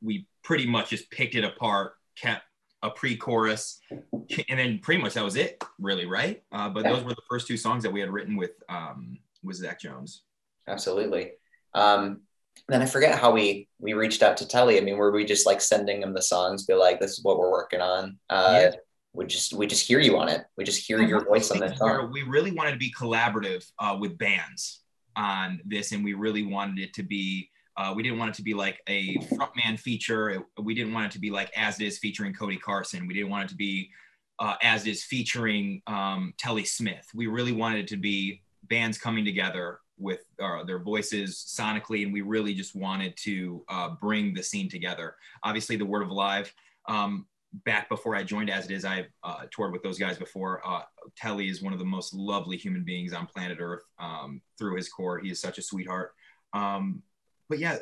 we 0.00 0.26
pretty 0.42 0.66
much 0.66 0.90
just 0.90 1.10
picked 1.10 1.34
it 1.34 1.44
apart, 1.44 1.92
kept 2.16 2.42
a 2.82 2.90
pre-chorus, 2.90 3.80
and 3.90 4.58
then 4.58 4.78
pretty 4.80 5.00
much 5.00 5.14
that 5.14 5.22
was 5.22 5.36
it, 5.36 5.62
really, 5.78 6.06
right? 6.06 6.42
Uh, 6.50 6.68
but 6.68 6.84
yeah. 6.84 6.92
those 6.92 7.04
were 7.04 7.10
the 7.10 7.22
first 7.30 7.46
two 7.46 7.56
songs 7.56 7.84
that 7.84 7.92
we 7.92 8.00
had 8.00 8.10
written 8.10 8.36
with 8.36 8.52
um, 8.68 9.18
with 9.42 9.56
Zach 9.56 9.80
Jones. 9.80 10.22
Absolutely. 10.66 11.32
Um, 11.74 12.22
then 12.68 12.82
I 12.82 12.86
forget 12.86 13.18
how 13.18 13.32
we 13.32 13.68
we 13.78 13.92
reached 13.92 14.22
out 14.22 14.36
to 14.38 14.46
Telle. 14.46 14.70
I 14.70 14.80
mean, 14.80 14.96
were 14.96 15.10
we 15.10 15.24
just 15.24 15.46
like 15.46 15.60
sending 15.60 16.02
him 16.02 16.14
the 16.14 16.22
songs, 16.22 16.64
be 16.64 16.74
like, 16.74 17.00
"This 17.00 17.12
is 17.12 17.24
what 17.24 17.38
we're 17.38 17.50
working 17.50 17.80
on"? 17.80 18.18
Uh, 18.30 18.58
yeah 18.62 18.70
we 19.14 19.26
just 19.26 19.52
we 19.52 19.66
just 19.66 19.86
hear 19.86 20.00
you 20.00 20.18
on 20.18 20.28
it. 20.28 20.44
We 20.56 20.64
just 20.64 20.86
hear 20.86 21.02
your 21.02 21.24
voice 21.24 21.50
on 21.50 21.58
that 21.60 21.76
song. 21.76 22.10
We 22.12 22.22
really 22.22 22.52
wanted 22.52 22.72
to 22.72 22.78
be 22.78 22.92
collaborative 22.92 23.64
uh, 23.78 23.96
with 24.00 24.16
bands 24.16 24.80
on 25.16 25.60
this, 25.64 25.92
and 25.92 26.02
we 26.02 26.14
really 26.14 26.42
wanted 26.44 26.78
it 26.78 26.94
to 26.94 27.02
be. 27.02 27.50
Uh, 27.76 27.92
we 27.96 28.02
didn't 28.02 28.18
want 28.18 28.30
it 28.30 28.34
to 28.34 28.42
be 28.42 28.52
like 28.54 28.80
a 28.86 29.16
frontman 29.18 29.78
feature. 29.78 30.44
We 30.62 30.74
didn't 30.74 30.92
want 30.92 31.06
it 31.06 31.12
to 31.12 31.18
be 31.18 31.30
like 31.30 31.50
as 31.56 31.80
it 31.80 31.86
is 31.86 31.98
featuring 31.98 32.34
Cody 32.34 32.58
Carson. 32.58 33.06
We 33.06 33.14
didn't 33.14 33.30
want 33.30 33.44
it 33.44 33.48
to 33.48 33.56
be 33.56 33.90
uh, 34.38 34.54
as 34.62 34.86
is 34.86 35.04
featuring 35.04 35.82
um, 35.86 36.34
Telle 36.38 36.64
Smith. 36.64 37.06
We 37.14 37.26
really 37.26 37.52
wanted 37.52 37.80
it 37.80 37.88
to 37.88 37.96
be 37.96 38.42
bands 38.64 38.98
coming 38.98 39.24
together 39.24 39.80
with 40.02 40.20
uh, 40.42 40.64
their 40.64 40.78
voices 40.78 41.36
sonically, 41.36 42.04
and 42.04 42.12
we 42.12 42.20
really 42.20 42.54
just 42.54 42.74
wanted 42.74 43.16
to 43.18 43.64
uh, 43.68 43.90
bring 44.00 44.34
the 44.34 44.42
scene 44.42 44.68
together. 44.68 45.16
Obviously, 45.42 45.76
the 45.76 45.86
Word 45.86 46.02
of 46.02 46.10
Alive 46.10 46.52
um, 46.88 47.26
back 47.64 47.88
before 47.88 48.16
I 48.16 48.22
joined 48.22 48.50
As 48.50 48.64
It 48.64 48.70
Is, 48.72 48.84
I 48.84 49.06
uh, 49.22 49.44
toured 49.50 49.72
with 49.72 49.82
those 49.82 49.98
guys 49.98 50.18
before. 50.18 50.60
Uh, 50.66 50.82
Telle 51.16 51.40
is 51.40 51.62
one 51.62 51.72
of 51.72 51.78
the 51.78 51.84
most 51.84 52.14
lovely 52.14 52.56
human 52.56 52.82
beings 52.84 53.12
on 53.12 53.26
planet 53.26 53.58
Earth. 53.60 53.82
Um, 53.98 54.40
through 54.58 54.76
his 54.76 54.88
core, 54.88 55.18
he 55.18 55.30
is 55.30 55.40
such 55.40 55.58
a 55.58 55.62
sweetheart. 55.62 56.12
Um, 56.52 57.02
but 57.48 57.58
yeah, 57.58 57.78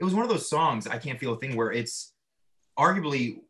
it 0.00 0.04
was 0.04 0.14
one 0.14 0.22
of 0.22 0.30
those 0.30 0.48
songs. 0.48 0.86
I 0.86 0.98
can't 0.98 1.18
feel 1.18 1.34
a 1.34 1.38
thing 1.38 1.56
where 1.56 1.72
it's 1.72 2.12
arguably 2.78 3.40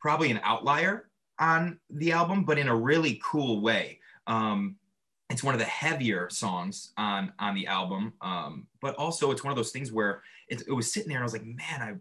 probably 0.00 0.30
an 0.30 0.40
outlier 0.42 1.08
on 1.38 1.78
the 1.90 2.12
album, 2.12 2.44
but 2.44 2.58
in 2.58 2.68
a 2.68 2.74
really 2.74 3.20
cool 3.24 3.60
way. 3.60 4.00
Um, 4.26 4.76
it's 5.30 5.44
one 5.44 5.54
of 5.54 5.60
the 5.60 5.66
heavier 5.66 6.28
songs 6.30 6.92
on 6.96 7.32
on 7.38 7.54
the 7.54 7.66
album, 7.66 8.14
um, 8.20 8.66
but 8.80 8.94
also 8.96 9.30
it's 9.30 9.44
one 9.44 9.50
of 9.50 9.56
those 9.56 9.72
things 9.72 9.92
where 9.92 10.22
it, 10.48 10.62
it 10.66 10.72
was 10.72 10.92
sitting 10.92 11.08
there 11.08 11.18
and 11.18 11.22
I 11.22 11.26
was 11.26 11.32
like, 11.32 11.44
man, 11.44 11.82
I 11.82 11.94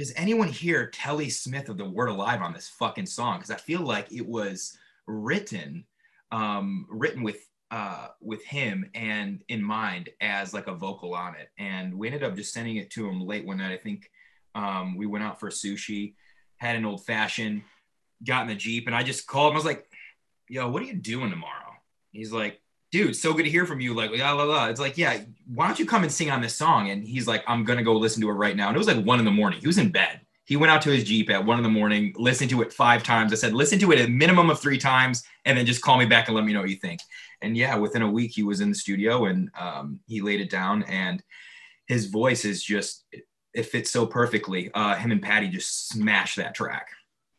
does 0.00 0.14
anyone 0.16 0.48
hear 0.48 0.86
Telle 0.86 1.28
Smith 1.28 1.68
of 1.68 1.76
the 1.76 1.84
Word 1.84 2.08
Alive 2.08 2.40
on 2.40 2.54
this 2.54 2.68
fucking 2.68 3.04
song? 3.04 3.36
Because 3.36 3.50
I 3.50 3.56
feel 3.56 3.82
like 3.82 4.10
it 4.10 4.26
was 4.26 4.78
written, 5.06 5.84
um, 6.32 6.86
written 6.88 7.22
with 7.22 7.46
uh, 7.70 8.08
with 8.22 8.42
him 8.44 8.90
and 8.94 9.44
in 9.48 9.62
mind 9.62 10.08
as 10.22 10.54
like 10.54 10.68
a 10.68 10.74
vocal 10.74 11.14
on 11.14 11.34
it. 11.34 11.50
And 11.58 11.94
we 11.94 12.08
ended 12.08 12.24
up 12.24 12.34
just 12.34 12.54
sending 12.54 12.76
it 12.76 12.90
to 12.92 13.06
him 13.06 13.20
late 13.20 13.44
one 13.44 13.58
night. 13.58 13.72
I 13.72 13.76
think 13.76 14.10
um, 14.54 14.96
we 14.96 15.04
went 15.04 15.22
out 15.22 15.38
for 15.38 15.50
sushi, 15.50 16.14
had 16.56 16.76
an 16.76 16.86
old 16.86 17.04
fashioned, 17.04 17.62
got 18.26 18.42
in 18.42 18.48
the 18.48 18.54
Jeep, 18.54 18.86
and 18.86 18.96
I 18.96 19.02
just 19.02 19.26
called 19.26 19.50
him. 19.50 19.56
I 19.56 19.56
was 19.56 19.66
like, 19.66 19.86
yo, 20.50 20.68
what 20.68 20.82
are 20.82 20.86
you 20.86 20.94
doing 20.94 21.30
tomorrow? 21.30 21.72
He's 22.10 22.32
like, 22.32 22.60
dude, 22.90 23.14
so 23.14 23.32
good 23.32 23.44
to 23.44 23.50
hear 23.50 23.66
from 23.66 23.80
you. 23.80 23.94
Like, 23.94 24.10
la, 24.10 24.32
la, 24.32 24.42
la. 24.42 24.66
It's 24.66 24.80
like, 24.80 24.98
yeah, 24.98 25.20
why 25.46 25.68
don't 25.68 25.78
you 25.78 25.86
come 25.86 26.02
and 26.02 26.12
sing 26.12 26.30
on 26.30 26.42
this 26.42 26.56
song? 26.56 26.90
And 26.90 27.04
he's 27.04 27.28
like, 27.28 27.44
I'm 27.46 27.64
to 27.64 27.82
go 27.82 27.94
listen 27.94 28.20
to 28.22 28.30
it 28.30 28.34
right 28.34 28.56
now. 28.56 28.68
And 28.68 28.76
it 28.76 28.78
was 28.78 28.88
like 28.88 29.04
one 29.04 29.20
in 29.20 29.24
the 29.24 29.30
morning. 29.30 29.60
He 29.60 29.68
was 29.68 29.78
in 29.78 29.90
bed. 29.90 30.20
He 30.44 30.56
went 30.56 30.72
out 30.72 30.82
to 30.82 30.90
his 30.90 31.04
Jeep 31.04 31.30
at 31.30 31.44
one 31.44 31.58
in 31.58 31.62
the 31.62 31.70
morning, 31.70 32.12
listened 32.16 32.50
to 32.50 32.62
it 32.62 32.72
five 32.72 33.04
times. 33.04 33.32
I 33.32 33.36
said, 33.36 33.52
listen 33.52 33.78
to 33.78 33.92
it 33.92 34.04
a 34.04 34.10
minimum 34.10 34.50
of 34.50 34.58
three 34.58 34.78
times, 34.78 35.22
and 35.44 35.56
then 35.56 35.64
just 35.64 35.82
call 35.82 35.96
me 35.96 36.06
back 36.06 36.26
and 36.26 36.34
let 36.34 36.44
me 36.44 36.52
know 36.52 36.60
what 36.60 36.70
you 36.70 36.76
think. 36.76 37.00
And 37.40 37.56
yeah, 37.56 37.76
within 37.76 38.02
a 38.02 38.10
week, 38.10 38.32
he 38.34 38.42
was 38.42 38.60
in 38.60 38.70
the 38.70 38.74
studio 38.74 39.26
and 39.26 39.50
um, 39.56 40.00
he 40.08 40.20
laid 40.20 40.40
it 40.40 40.50
down. 40.50 40.82
And 40.82 41.22
his 41.86 42.06
voice 42.06 42.44
is 42.44 42.64
just, 42.64 43.04
it 43.54 43.66
fits 43.66 43.90
so 43.90 44.04
perfectly. 44.06 44.72
Uh, 44.74 44.96
him 44.96 45.12
and 45.12 45.22
Patty 45.22 45.46
just 45.46 45.88
smashed 45.88 46.36
that 46.36 46.56
track. 46.56 46.88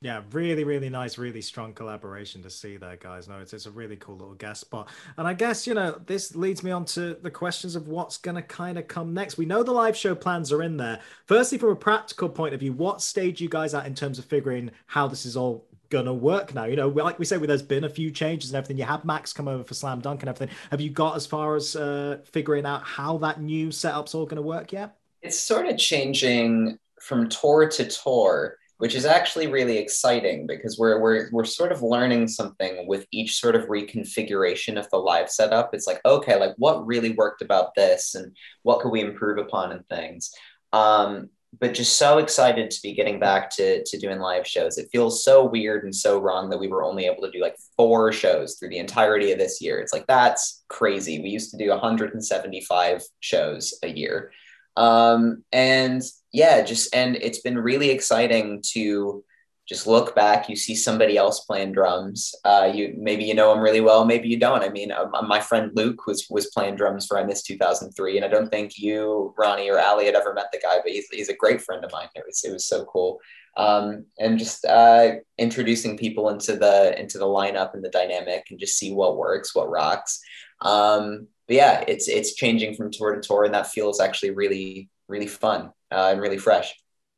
Yeah, 0.04 0.24
really, 0.32 0.64
really 0.64 0.90
nice, 0.90 1.20
really 1.20 1.44
strong 1.44 1.74
collaboration 1.74 2.42
to 2.42 2.50
see 2.50 2.76
there, 2.76 2.96
guys. 2.96 3.28
No, 3.28 3.38
it's, 3.38 3.54
it's 3.54 3.68
a 3.68 3.72
really 3.72 3.98
cool 3.98 4.16
little 4.18 4.34
guest 4.34 4.62
spot. 4.62 4.90
And 5.16 5.28
I 5.28 5.36
guess, 5.36 5.68
you 5.68 5.76
know, 5.76 6.02
this 6.08 6.36
leads 6.36 6.64
me 6.64 6.72
on 6.72 6.86
to 6.86 7.14
the 7.22 7.30
questions 7.30 7.76
of 7.76 7.88
what's 7.88 8.18
to 8.18 8.42
kind 8.42 8.80
of 8.80 8.88
come 8.88 9.14
next. 9.14 9.38
We 9.38 9.46
know 9.46 9.62
the 9.62 9.72
live 9.72 9.96
show 9.96 10.16
plans 10.16 10.52
are 10.52 10.64
in 10.64 10.78
there. 10.78 11.02
Firstly, 11.28 11.60
from 11.60 11.70
a 11.70 11.76
practical 11.76 12.30
point 12.30 12.56
of 12.56 12.62
view, 12.62 12.74
what 12.74 13.04
stage 13.04 13.42
you 13.42 13.48
guys 13.48 13.76
at 13.76 13.86
in 13.86 13.94
terms 13.94 14.18
of 14.18 14.26
figuring 14.26 14.72
how 14.88 15.08
this 15.08 15.24
is 15.24 15.38
all 15.38 15.68
to 15.92 16.14
work 16.14 16.56
now? 16.56 16.66
You 16.66 16.78
know, 16.78 16.88
like 16.88 17.20
we 17.20 17.26
said, 17.26 17.40
there's 17.44 17.62
been 17.62 17.84
a 17.84 17.90
few 17.90 18.10
changes 18.10 18.50
and 18.50 18.58
everything. 18.58 18.80
You 18.80 18.86
had 18.86 19.06
Max 19.06 19.32
come 19.34 19.48
over 19.48 19.64
for 19.64 19.76
Slam 19.76 20.02
Dunk 20.02 20.24
and 20.24 20.30
everything. 20.30 20.56
Have 20.72 20.82
you 20.82 20.90
got 20.90 21.16
as 21.16 21.28
far 21.28 21.56
as 21.56 21.76
uh, 21.76 22.22
figuring 22.26 22.66
out 22.66 22.82
how 22.82 23.20
that 23.20 23.40
new 23.40 23.72
setup's 23.72 24.16
all 24.16 24.26
to 24.26 24.42
work 24.42 24.72
yet? 24.72 24.98
It's 25.22 25.40
sort 25.40 25.68
of 25.68 25.78
changing 25.78 26.80
from 27.00 27.30
tour 27.30 27.70
to 27.70 27.86
tour 27.88 28.58
which 28.82 28.96
is 28.96 29.06
actually 29.06 29.46
really 29.46 29.78
exciting 29.78 30.48
because 30.48 30.80
we're, 30.80 31.00
we're, 31.00 31.30
we're 31.32 31.46
sort 31.46 31.72
of 31.72 31.84
learning 31.84 32.28
something 32.28 32.88
with 32.88 33.06
each 33.12 33.40
sort 33.40 33.56
of 33.56 33.68
reconfiguration 33.68 34.76
of 34.76 34.90
the 34.90 34.98
live 34.98 35.30
setup. 35.30 35.70
It's 35.72 35.86
like, 35.86 36.02
okay, 36.04 36.36
like 36.40 36.56
what 36.58 36.88
really 36.88 37.12
worked 37.12 37.44
about 37.44 37.76
this 37.76 38.16
and 38.16 38.36
what 38.64 38.80
could 38.80 38.90
we 38.90 39.02
improve 39.02 39.38
upon 39.38 39.72
and 39.72 39.88
things. 39.88 40.34
Um, 40.74 41.30
but 41.60 41.76
just 41.76 42.00
so 42.00 42.18
excited 42.18 42.72
to 42.72 42.82
be 42.82 42.96
getting 42.96 43.20
back 43.20 43.52
to, 43.58 43.84
to 43.84 44.00
doing 44.00 44.18
live 44.18 44.48
shows. 44.48 44.80
It 44.80 44.90
feels 44.92 45.24
so 45.24 45.46
weird 45.46 45.84
and 45.84 45.96
so 45.96 46.20
wrong 46.20 46.50
that 46.50 46.60
we 46.60 46.68
were 46.68 46.84
only 46.84 47.06
able 47.06 47.22
to 47.22 47.32
do 47.32 47.40
like 47.40 47.58
four 47.78 48.12
shows 48.12 48.56
through 48.56 48.70
the 48.70 48.80
entirety 48.80 49.32
of 49.32 49.38
this 49.38 49.62
year. 49.62 49.80
It's 49.80 49.94
like, 49.94 50.08
that's 50.08 50.64
crazy. 50.70 51.22
We 51.22 51.30
used 51.30 51.52
to 51.52 51.58
do 51.58 51.70
175 51.70 53.04
shows 53.20 53.78
a 53.84 53.90
year. 53.90 54.32
Um, 54.76 55.44
and 55.52 56.02
yeah, 56.32 56.62
just 56.62 56.94
and 56.96 57.16
it's 57.18 57.42
been 57.42 57.58
really 57.58 57.90
exciting 57.90 58.62
to 58.72 59.24
just 59.68 59.86
look 59.86 60.16
back. 60.16 60.50
You 60.50 60.56
see 60.56 60.76
somebody 60.76 61.18
else 61.18 61.42
playing 61.42 61.74
drums. 61.74 62.34
Uh, 62.44 62.72
you 62.74 62.94
maybe 62.98 63.24
you 63.24 63.34
know 63.34 63.54
him 63.54 63.60
really 63.60 63.82
well, 63.82 64.06
maybe 64.06 64.30
you 64.30 64.40
don't. 64.40 64.64
I 64.64 64.70
mean, 64.70 64.92
uh, 64.92 65.08
my 65.28 65.40
friend 65.40 65.72
Luke 65.76 66.08
was 66.08 66.28
was 66.30 66.48
playing 66.48 66.76
drums 66.76 67.06
for 67.06 67.18
I 67.18 67.24
Miss 67.24 67.44
2003, 67.44 68.18
and 68.18 68.26
I 68.26 68.30
don't 68.30 68.50
think 68.50 68.78
you, 68.78 69.34
Ronnie, 69.38 69.70
or 69.70 69.80
Ali 69.80 70.06
had 70.06 70.16
ever 70.16 70.34
met 70.34 70.48
the 70.52 70.60
guy, 70.60 70.78
but 70.84 70.92
he's, 70.92 71.08
he's 71.10 71.30
a 71.30 71.36
great 71.36 71.62
friend 71.62 71.84
of 71.84 71.92
mine. 71.92 72.08
It 72.16 72.24
was 72.26 72.44
it 72.44 72.52
was 72.52 72.66
so 72.66 72.86
cool. 72.86 73.20
Um, 73.58 74.06
and 74.18 74.40
just 74.40 74.64
uh, 74.64 75.16
introducing 75.38 75.98
people 75.98 76.30
into 76.30 76.56
the 76.56 76.98
into 77.00 77.18
the 77.18 77.26
lineup 77.26 77.74
and 77.74 77.84
the 77.84 77.90
dynamic, 77.90 78.48
and 78.50 78.60
just 78.60 78.78
see 78.78 78.94
what 78.94 79.18
works, 79.18 79.54
what 79.54 79.70
rocks. 79.70 80.22
Um, 80.62 81.28
but 81.48 81.58
yeah, 81.58 81.84
it's 81.90 82.08
it's 82.08 82.36
changing 82.36 82.76
from 82.76 82.90
tour 82.90 83.16
to 83.16 83.22
tour, 83.22 83.44
and 83.44 83.54
that 83.54 83.68
feels 83.68 84.00
actually 84.00 84.32
really 84.32 84.90
really 85.10 85.28
fun 85.28 85.72
uh, 85.92 86.10
and 86.12 86.22
really 86.22 86.38
fresh. 86.38 86.74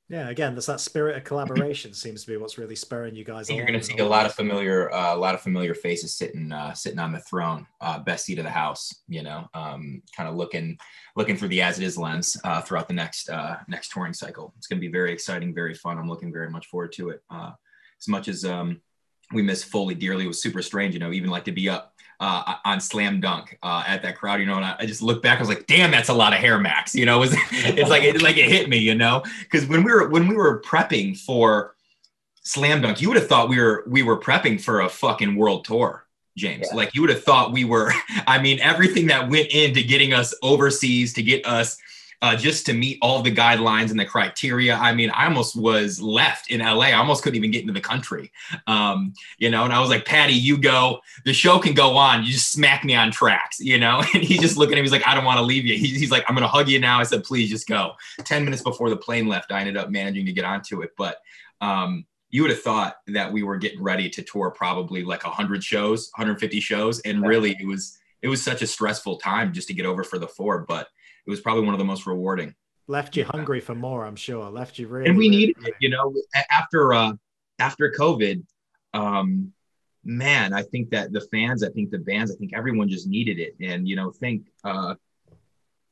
Yeah, 0.10 0.30
again, 0.30 0.54
there's 0.54 0.66
that 0.66 0.82
spirit 0.82 1.16
of 1.18 1.24
collaboration 1.24 1.94
seems 1.96 2.24
to 2.24 2.28
be 2.32 2.38
what's 2.38 2.58
really 2.58 2.76
spurring 2.76 3.16
you 3.16 3.24
guys. 3.24 3.50
you're 3.50 3.66
going 3.66 3.80
to 3.80 3.86
see 3.86 3.98
a 4.00 4.06
lot 4.06 4.26
of 4.26 4.34
familiar, 4.34 4.94
uh, 4.94 5.16
a 5.16 5.18
lot 5.18 5.34
of 5.34 5.42
familiar 5.42 5.74
faces 5.74 6.16
sitting, 6.16 6.52
uh, 6.52 6.74
sitting 6.74 7.00
on 7.00 7.14
the 7.14 7.20
throne, 7.22 7.66
uh, 7.82 8.00
best 8.00 8.26
seat 8.26 8.38
of 8.38 8.44
the 8.44 8.52
house. 8.52 8.94
You 9.08 9.24
know, 9.24 9.48
um, 9.54 10.02
kind 10.16 10.30
of 10.30 10.36
looking, 10.36 10.78
looking 11.16 11.38
through 11.38 11.48
the 11.48 11.62
as 11.62 11.80
it 11.80 11.86
is 11.86 11.98
lens 11.98 12.38
uh, 12.44 12.62
throughout 12.62 12.88
the 12.88 12.94
next, 12.94 13.30
uh, 13.30 13.58
next 13.68 13.90
touring 13.90 14.14
cycle. 14.14 14.54
It's 14.58 14.68
going 14.68 14.80
to 14.80 14.86
be 14.86 14.92
very 14.92 15.14
exciting, 15.14 15.54
very 15.54 15.74
fun. 15.74 15.98
I'm 15.98 16.10
looking 16.10 16.34
very 16.34 16.50
much 16.50 16.68
forward 16.68 16.92
to 16.94 17.10
it. 17.10 17.22
Uh, 17.30 17.52
as 18.00 18.08
much 18.08 18.28
as 18.28 18.44
um, 18.44 18.82
we 19.34 19.42
miss 19.42 19.64
Foley 19.64 19.96
dearly, 19.96 20.26
it 20.26 20.28
was 20.28 20.42
super 20.42 20.62
strange. 20.62 20.94
You 20.94 21.00
know, 21.00 21.12
even 21.12 21.30
like 21.30 21.46
to 21.46 21.52
be 21.52 21.70
up 21.70 21.94
uh, 22.20 22.56
on 22.64 22.80
Slam 22.80 23.20
Dunk 23.20 23.58
uh, 23.64 23.84
at 23.86 24.02
that 24.04 24.18
crowd, 24.18 24.40
you 24.40 24.46
know, 24.46 24.56
and 24.56 24.66
I, 24.66 24.76
I, 24.80 24.86
just 24.86 25.02
looked 25.02 25.24
back, 25.24 25.40
I 25.40 25.42
was 25.42 25.50
like, 25.50 25.68
damn, 25.68 25.92
that's 25.92 26.10
a 26.10 26.14
lot 26.14 26.32
of 26.32 26.40
hair, 26.40 26.58
Max. 26.58 26.96
You 26.96 27.06
know, 27.06 27.18
it 27.18 27.20
was, 27.20 27.36
it's 27.52 27.90
like 27.90 28.04
it 28.04 28.22
like 28.22 28.38
it 28.38 28.50
hit 28.50 28.70
me, 28.70 28.78
you 28.78 28.96
know, 28.96 29.24
because 29.42 29.66
when 29.68 29.84
we 29.84 29.92
were 29.92 30.10
when 30.10 30.28
we 30.28 30.36
were 30.36 30.62
prepping 30.62 31.18
for 31.18 31.76
Slam 32.44 32.82
Dunk, 32.82 33.02
you 33.02 33.10
would 33.10 33.18
have 33.18 33.28
thought 33.28 33.50
we 33.50 33.60
were 33.60 33.84
we 33.88 34.04
were 34.04 34.20
prepping 34.20 34.62
for 34.62 34.82
a 34.82 34.90
fucking 34.90 35.36
world 35.36 35.66
tour. 35.66 36.06
James. 36.36 36.68
Yeah. 36.72 36.78
Like 36.78 36.96
you 36.96 37.02
would 37.02 37.12
have 37.12 37.24
thought 37.24 37.52
we 37.52 37.64
were, 37.64 37.94
I 38.28 38.42
mean, 38.42 38.60
everything 38.60 39.08
that 39.08 39.30
went 39.30 39.48
into 39.48 39.84
getting 39.84 40.14
us 40.14 40.34
overseas 40.42 41.14
to 41.14 41.24
get 41.24 41.46
us 41.46 41.78
uh, 42.24 42.38
just 42.38 42.66
to 42.66 42.74
meet 42.74 42.98
all 43.02 43.22
the 43.22 43.30
guidelines 43.30 43.92
and 43.92 44.00
the 44.00 44.06
criteria. 44.06 44.76
I 44.76 44.96
mean, 44.96 45.10
I 45.10 45.26
almost 45.26 45.58
was 45.58 46.02
left 46.02 46.50
in 46.50 46.62
LA. 46.62 46.86
I 46.86 46.94
almost 46.94 47.22
couldn't 47.22 47.36
even 47.36 47.52
get 47.52 47.62
into 47.62 47.74
the 47.74 47.82
country, 47.82 48.32
um, 48.66 49.14
you 49.40 49.50
know. 49.50 49.66
And 49.66 49.74
I 49.74 49.82
was 49.82 49.90
like, 49.90 50.06
Patty, 50.06 50.34
you 50.34 50.58
go. 50.58 51.02
The 51.26 51.34
show 51.34 51.60
can 51.60 51.74
go 51.74 51.98
on. 51.98 52.24
You 52.24 52.32
just 52.32 52.50
smack 52.50 52.86
me 52.86 52.96
on 52.96 53.12
tracks, 53.12 53.60
you 53.60 53.78
know. 53.78 54.02
And 54.14 54.24
he's 54.24 54.40
just 54.40 54.58
looking 54.58 54.76
at 54.76 54.78
me. 54.78 54.84
He's 54.84 54.92
like, 54.92 55.08
I 55.08 55.16
don't 55.16 55.26
want 55.26 55.40
to 55.40 55.44
leave 55.44 55.66
you. 55.66 55.76
He's, 55.76 56.00
he's 56.00 56.12
like, 56.12 56.24
I'm 56.30 56.36
gonna 56.36 56.48
hug 56.48 56.70
you 56.70 56.80
now. 56.80 57.00
I 57.00 57.04
said, 57.04 57.24
please 57.24 57.50
just 57.50 57.68
go. 57.68 57.94
Ten 58.24 58.46
minutes 58.46 58.62
before 58.62 58.90
the 58.90 58.96
plane 58.96 59.28
left, 59.28 59.52
I 59.52 59.60
ended 59.60 59.76
up 59.76 59.90
managing 59.90 60.26
to 60.26 60.32
get 60.34 60.46
onto 60.46 60.82
it, 60.82 60.92
but. 60.98 61.18
Um, 61.60 62.06
you 62.30 62.42
would 62.42 62.50
have 62.50 62.64
thought 62.64 62.96
that 63.08 63.32
we 63.32 63.44
were 63.44 63.58
getting 63.58 63.82
ready 63.82 64.10
to 64.10 64.24
tour 64.24 64.50
probably 64.50 65.04
like 65.04 65.24
100 65.24 65.64
shows 65.64 66.10
150 66.16 66.60
shows 66.60 67.00
and 67.02 67.26
really 67.26 67.56
it 67.60 67.68
was 67.68 68.00
it 68.24 68.28
was 68.28 68.42
such 68.42 68.64
a 68.64 68.68
stressful 68.68 69.18
time 69.18 69.54
just 69.54 69.68
to 69.68 69.74
get 69.74 69.86
over 69.86 70.04
for 70.04 70.18
the 70.18 70.28
four 70.28 70.66
but 70.68 70.88
it 71.26 71.30
was 71.30 71.42
probably 71.42 71.64
one 71.64 71.74
of 71.74 71.80
the 71.80 71.86
most 71.86 72.06
rewarding. 72.06 72.56
Left 72.88 73.16
you 73.16 73.24
hungry 73.24 73.62
for 73.62 73.76
more, 73.76 74.06
I'm 74.06 74.16
sure. 74.16 74.50
Left 74.50 74.78
you 74.78 74.88
really. 74.88 75.10
And 75.10 75.18
we 75.18 75.30
really 75.30 75.38
needed 75.38 75.68
it, 75.68 75.74
you 75.80 75.90
know, 75.90 76.14
after 76.52 76.94
uh, 76.94 77.14
after 77.60 77.92
COVID. 77.92 78.44
Um, 78.94 79.54
man, 80.04 80.54
I 80.54 80.64
think 80.64 80.90
that 80.90 81.14
the 81.14 81.22
fans, 81.32 81.64
I 81.64 81.70
think 81.70 81.92
the 81.92 82.00
bands, 82.00 82.32
I 82.32 82.36
think 82.36 82.52
everyone 82.54 82.90
just 82.90 83.08
needed 83.08 83.40
it, 83.40 83.56
and 83.62 83.88
you 83.88 83.96
know, 83.96 84.12
think 84.12 84.48
uh, 84.66 84.96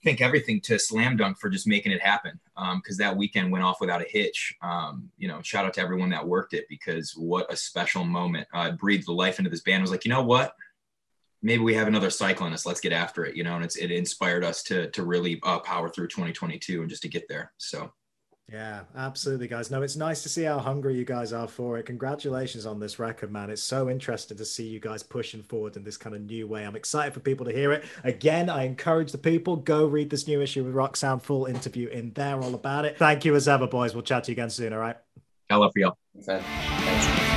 think 0.04 0.20
everything 0.20 0.60
to 0.62 0.78
Slam 0.78 1.16
Dunk 1.16 1.40
for 1.40 1.50
just 1.50 1.66
making 1.66 1.94
it 1.94 2.02
happen. 2.02 2.40
Because 2.56 3.00
um, 3.00 3.06
that 3.06 3.16
weekend 3.16 3.52
went 3.52 3.64
off 3.64 3.80
without 3.80 4.02
a 4.02 4.10
hitch. 4.10 4.54
Um, 4.62 5.10
you 5.18 5.28
know, 5.30 5.42
shout 5.42 5.66
out 5.66 5.74
to 5.76 5.82
everyone 5.82 6.10
that 6.10 6.28
worked 6.28 6.54
it 6.54 6.66
because 6.68 7.14
what 7.16 7.52
a 7.52 7.56
special 7.56 8.04
moment. 8.04 8.48
Uh, 8.54 8.72
breathed 8.72 9.08
the 9.08 9.14
life 9.14 9.40
into 9.40 9.50
this 9.50 9.62
band. 9.62 9.80
I 9.80 9.84
was 9.84 9.92
like, 9.92 10.04
you 10.04 10.12
know 10.12 10.24
what? 10.24 10.56
Maybe 11.42 11.64
we 11.64 11.74
have 11.74 11.88
another 11.88 12.10
cycle 12.10 12.48
in 12.48 12.54
us. 12.54 12.66
Let's 12.66 12.82
get 12.82 12.94
after 12.94 13.26
it, 13.26 13.36
you 13.36 13.44
know. 13.44 13.56
And 13.56 13.64
it's 13.64 13.76
it 13.76 13.92
inspired 13.92 14.44
us 14.44 14.64
to 14.64 14.90
to 14.92 15.04
really 15.04 15.40
uh, 15.44 15.60
power 15.60 15.90
through 15.90 16.08
2022 16.08 16.82
and 16.82 16.90
just 16.90 17.02
to 17.04 17.10
get 17.10 17.28
there. 17.28 17.52
So. 17.58 17.92
Yeah, 18.52 18.82
absolutely, 18.98 19.48
guys. 19.48 19.72
No, 19.72 19.82
it's 19.82 19.96
nice 19.96 20.24
to 20.24 20.30
see 20.30 20.44
how 20.44 20.60
hungry 20.60 20.98
you 20.98 21.06
guys 21.06 21.32
are 21.32 21.48
for 21.48 21.78
it. 21.78 21.86
Congratulations 21.86 22.66
on 22.66 22.82
this 22.82 23.00
record, 23.00 23.32
man. 23.32 23.50
It's 23.50 23.64
so 23.64 23.90
interesting 23.90 24.36
to 24.36 24.44
see 24.44 24.68
you 24.68 24.82
guys 24.82 25.04
pushing 25.04 25.42
forward 25.42 25.78
in 25.78 25.86
this 25.86 25.96
kind 25.96 26.14
of 26.14 26.24
new 26.24 26.48
way. 26.48 26.66
I'm 26.66 26.76
excited 26.76 27.14
for 27.14 27.22
people 27.22 27.46
to 27.46 27.54
hear 27.54 27.72
it. 27.72 27.86
Again, 28.04 28.50
I 28.50 28.66
encourage 28.66 29.14
the 29.14 29.18
people 29.18 29.56
go 29.56 29.86
read 29.86 30.10
this 30.10 30.28
new 30.28 30.42
issue 30.42 30.66
with 30.66 30.74
Rock 30.74 30.98
Sound 30.98 31.24
full 31.24 31.46
interview 31.46 31.88
in 31.88 32.12
there, 32.12 32.42
all 32.42 32.54
about 32.54 32.84
it. 32.84 32.98
Thank 32.98 33.24
you 33.24 33.36
as 33.36 33.48
ever, 33.48 33.68
boys. 33.68 33.94
We'll 33.94 34.04
chat 34.04 34.26
to 34.26 34.32
you 34.32 34.34
again 34.34 34.50
soon. 34.50 34.74
All 34.74 34.80
right. 34.80 34.98
I 35.50 35.56
love 35.56 35.72
you. 35.78 35.94
Thanks. 36.22 37.31